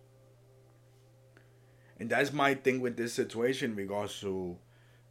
And 1.99 2.09
that's 2.09 2.31
my 2.33 2.53
thing 2.55 2.79
with 2.79 2.97
this 2.97 3.13
situation 3.13 3.71
in 3.71 3.77
regards 3.77 4.19
to 4.21 4.57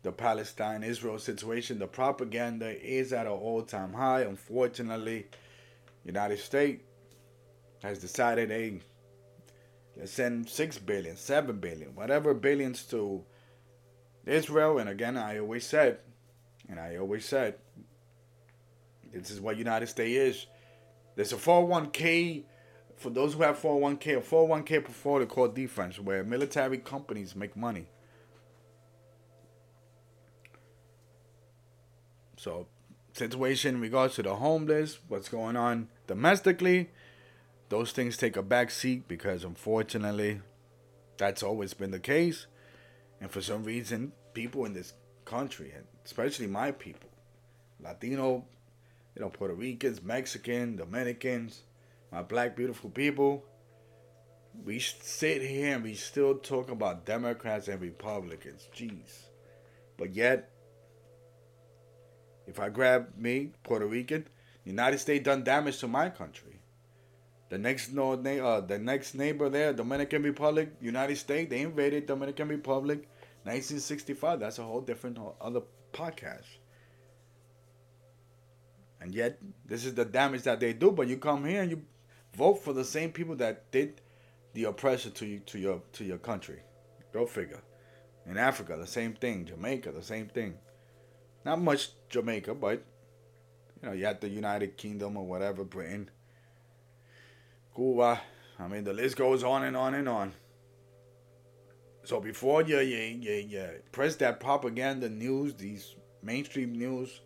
the 0.02 0.12
Palestine 0.12 0.82
Israel 0.82 1.18
situation. 1.18 1.78
The 1.78 1.86
propaganda 1.86 2.68
is 2.84 3.12
at 3.12 3.26
an 3.26 3.32
all 3.32 3.62
time 3.62 3.92
high. 3.92 4.22
Unfortunately, 4.22 5.26
United 6.06 6.38
States 6.38 6.84
has 7.82 7.98
decided 7.98 8.50
hey, 8.50 8.78
let's 9.96 10.12
send 10.12 10.48
six 10.48 10.78
billion, 10.78 11.16
seven 11.16 11.58
billion, 11.58 11.94
whatever 11.94 12.32
billions 12.32 12.84
to 12.84 13.24
Israel. 14.24 14.78
And 14.78 14.88
again, 14.88 15.16
I 15.16 15.38
always 15.40 15.66
said, 15.66 15.98
and 16.68 16.78
I 16.78 16.96
always 16.96 17.24
said, 17.24 17.56
this 19.12 19.30
is 19.30 19.40
what 19.40 19.56
United 19.56 19.88
States 19.88 20.36
is. 20.36 20.46
There's 21.16 21.32
a 21.32 21.36
401k 21.36 22.44
for 22.96 23.10
those 23.10 23.34
who 23.34 23.42
have 23.42 23.60
401k, 23.60 24.18
a 24.18 24.20
401k 24.20 24.84
portfolio 24.84 25.26
called 25.26 25.54
defense, 25.54 25.98
where 25.98 26.24
military 26.24 26.78
companies 26.78 27.36
make 27.36 27.54
money. 27.54 27.86
So, 32.38 32.66
situation 33.12 33.76
in 33.76 33.80
regards 33.80 34.14
to 34.14 34.22
the 34.22 34.36
homeless, 34.36 34.98
what's 35.08 35.28
going 35.28 35.56
on 35.56 35.88
domestically, 36.06 36.90
those 37.68 37.92
things 37.92 38.16
take 38.16 38.36
a 38.36 38.42
back 38.42 38.70
seat 38.70 39.08
because 39.08 39.44
unfortunately, 39.44 40.40
that's 41.16 41.42
always 41.42 41.74
been 41.74 41.90
the 41.90 42.00
case. 42.00 42.46
And 43.20 43.30
for 43.30 43.40
some 43.40 43.64
reason, 43.64 44.12
people 44.34 44.64
in 44.64 44.72
this 44.72 44.92
country, 45.24 45.72
and 45.74 45.84
especially 46.04 46.46
my 46.46 46.70
people, 46.70 47.10
Latino 47.80 48.44
you 49.16 49.22
know, 49.22 49.30
Puerto 49.30 49.54
Ricans, 49.54 50.02
Mexican, 50.02 50.76
Dominicans, 50.76 51.62
my 52.12 52.22
black 52.22 52.54
beautiful 52.54 52.90
people. 52.90 53.44
We 54.64 54.78
sit 54.78 55.42
here 55.42 55.74
and 55.74 55.82
we 55.82 55.94
still 55.94 56.36
talk 56.36 56.70
about 56.70 57.06
Democrats 57.06 57.68
and 57.68 57.80
Republicans. 57.80 58.68
Jeez. 58.74 59.24
But 59.96 60.14
yet, 60.14 60.50
if 62.46 62.60
I 62.60 62.68
grab 62.68 63.16
me, 63.16 63.52
Puerto 63.62 63.86
Rican, 63.86 64.28
United 64.66 64.98
States 64.98 65.24
done 65.24 65.44
damage 65.44 65.78
to 65.78 65.86
my 65.86 66.10
country. 66.10 66.58
The 67.48 67.56
next 67.56 67.96
uh, 67.96 68.60
the 68.60 68.78
next 68.80 69.14
neighbor 69.14 69.48
there, 69.48 69.72
Dominican 69.72 70.24
Republic, 70.24 70.70
United 70.80 71.16
States, 71.16 71.48
they 71.48 71.60
invaded 71.60 72.06
Dominican 72.06 72.48
Republic, 72.48 73.08
1965. 73.44 74.40
That's 74.40 74.58
a 74.58 74.64
whole 74.64 74.80
different 74.80 75.18
other 75.40 75.62
podcast. 75.92 76.46
And 79.00 79.14
yet, 79.14 79.38
this 79.64 79.84
is 79.84 79.94
the 79.94 80.04
damage 80.04 80.42
that 80.42 80.58
they 80.58 80.72
do. 80.72 80.90
But 80.90 81.06
you 81.06 81.16
come 81.16 81.44
here 81.44 81.62
and 81.62 81.70
you 81.70 81.82
vote 82.34 82.56
for 82.64 82.72
the 82.72 82.84
same 82.84 83.12
people 83.12 83.36
that 83.36 83.70
did 83.70 84.00
the 84.54 84.64
oppression 84.64 85.12
to 85.12 85.26
you, 85.26 85.38
to 85.46 85.60
your 85.60 85.80
to 85.92 86.04
your 86.04 86.18
country. 86.18 86.58
Go 87.12 87.24
figure. 87.24 87.62
In 88.26 88.36
Africa, 88.36 88.76
the 88.76 88.88
same 88.88 89.12
thing. 89.12 89.44
Jamaica, 89.44 89.92
the 89.92 90.02
same 90.02 90.26
thing. 90.26 90.54
Not 91.44 91.60
much 91.60 91.90
Jamaica, 92.08 92.56
but 92.56 92.82
you 93.82 93.88
know, 93.88 93.94
you 93.94 94.06
had 94.06 94.20
the 94.20 94.28
United 94.28 94.76
Kingdom 94.76 95.16
or 95.16 95.26
whatever, 95.26 95.64
Britain, 95.64 96.10
Cuba. 97.74 98.20
I 98.58 98.68
mean, 98.68 98.84
the 98.84 98.92
list 98.92 99.16
goes 99.16 99.44
on 99.44 99.64
and 99.64 99.76
on 99.76 99.94
and 99.94 100.08
on. 100.08 100.32
So 102.04 102.20
before 102.20 102.62
you, 102.62 102.78
you, 102.78 103.18
you, 103.20 103.32
you 103.32 103.68
press 103.92 104.16
that 104.16 104.40
propaganda 104.40 105.08
news, 105.08 105.54
these 105.54 105.94
mainstream 106.22 106.72
news, 106.72 107.20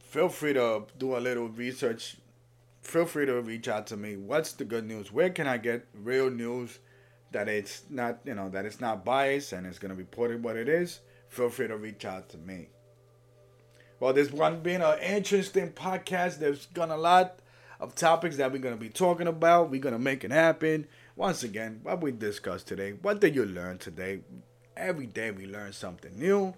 feel 0.00 0.28
free 0.28 0.54
to 0.54 0.84
do 0.98 1.16
a 1.16 1.20
little 1.20 1.48
research. 1.48 2.16
Feel 2.82 3.06
free 3.06 3.26
to 3.26 3.40
reach 3.40 3.68
out 3.68 3.86
to 3.88 3.96
me. 3.96 4.16
What's 4.16 4.52
the 4.52 4.64
good 4.64 4.84
news? 4.84 5.12
Where 5.12 5.30
can 5.30 5.46
I 5.46 5.58
get 5.58 5.86
real 5.94 6.30
news 6.30 6.78
that 7.30 7.48
it's 7.48 7.84
not, 7.88 8.18
you 8.24 8.34
know, 8.34 8.48
that 8.48 8.64
it's 8.64 8.80
not 8.80 9.04
biased 9.04 9.52
and 9.52 9.66
it's 9.66 9.78
going 9.78 9.90
to 9.90 9.94
be 9.94 10.02
reported 10.02 10.42
what 10.42 10.56
it 10.56 10.68
is? 10.68 11.00
Feel 11.28 11.50
free 11.50 11.68
to 11.68 11.76
reach 11.76 12.04
out 12.04 12.28
to 12.30 12.38
me. 12.38 12.68
Well, 14.00 14.12
this 14.12 14.30
one 14.30 14.60
being 14.60 14.80
an 14.80 14.98
interesting 15.00 15.72
podcast. 15.72 16.38
There's 16.38 16.66
gonna 16.66 16.94
a 16.94 16.96
lot 16.96 17.40
of 17.80 17.96
topics 17.96 18.36
that 18.36 18.52
we're 18.52 18.58
gonna 18.58 18.76
be 18.76 18.88
talking 18.88 19.26
about. 19.26 19.70
We're 19.70 19.80
gonna 19.80 19.98
make 19.98 20.22
it 20.22 20.30
happen. 20.30 20.86
Once 21.16 21.42
again, 21.42 21.80
what 21.82 22.00
we 22.00 22.12
discussed 22.12 22.68
today, 22.68 22.92
what 22.92 23.20
did 23.20 23.34
you 23.34 23.44
learn 23.44 23.78
today? 23.78 24.20
Every 24.76 25.06
day 25.06 25.32
we 25.32 25.46
learn 25.46 25.72
something 25.72 26.16
new. 26.16 26.54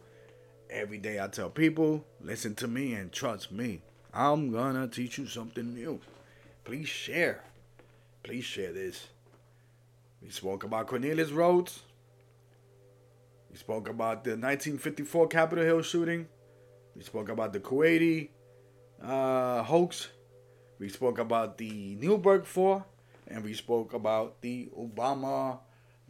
Every 0.68 0.98
day 0.98 1.18
I 1.18 1.29
tell 1.29 1.48
people, 1.48 2.05
listen 2.20 2.55
to 2.57 2.68
me 2.68 2.92
and 2.92 3.11
trust 3.11 3.50
me. 3.50 3.81
I'm 4.12 4.53
gonna 4.53 4.87
teach 4.87 5.16
you 5.16 5.26
something 5.26 5.74
new. 5.74 5.98
Please 6.64 6.88
share. 6.88 7.42
Please 8.22 8.44
share 8.44 8.72
this. 8.72 9.09
We 10.20 10.29
spoke 10.29 10.62
about 10.62 10.88
Cornelius 10.88 11.31
Rhoads. 11.31 11.79
We 13.50 13.57
spoke 13.57 13.88
about 13.88 14.24
the 14.24 14.33
1954 14.33 15.29
Capitol 15.29 15.64
Hill 15.64 15.83
shooting. 15.83 16.29
We 17.01 17.05
spoke 17.07 17.31
about 17.31 17.55
the 17.55 17.61
Kuwaiti 17.61 18.29
uh, 19.03 19.63
hoax. 19.63 20.09
We 20.79 20.91
spoke 20.91 21.19
about 21.19 21.57
the 21.57 21.97
Newburgh 21.99 22.45
4 22.45 22.85
and 23.29 23.43
we 23.43 23.55
spoke 23.55 23.95
about 23.95 24.43
the 24.43 24.69
Obama 24.79 25.61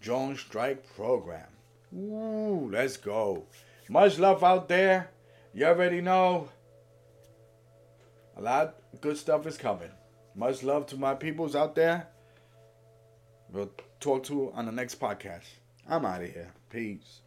drone 0.01 0.37
strike 0.37 0.85
program. 0.97 1.47
Ooh, 1.95 2.69
let's 2.73 2.97
go. 2.97 3.45
Much 3.89 4.19
love 4.19 4.43
out 4.43 4.69
there. 4.69 5.11
You 5.55 5.67
already 5.67 6.01
know. 6.01 6.49
A 8.37 8.43
lot 8.43 8.75
good 9.01 9.17
stuff 9.17 9.47
is 9.47 9.57
coming. 9.57 9.93
Much 10.35 10.65
love 10.65 10.87
to 10.87 10.97
my 10.97 11.15
peoples 11.15 11.55
out 11.55 11.77
there. 11.77 12.09
We'll 13.53 13.71
talk 14.01 14.25
to 14.25 14.51
on 14.55 14.67
the 14.67 14.73
next 14.73 14.99
podcast. 14.99 15.47
I'm 15.89 16.05
out 16.05 16.25
of 16.25 16.33
here. 16.33 16.53
Peace. 16.69 17.21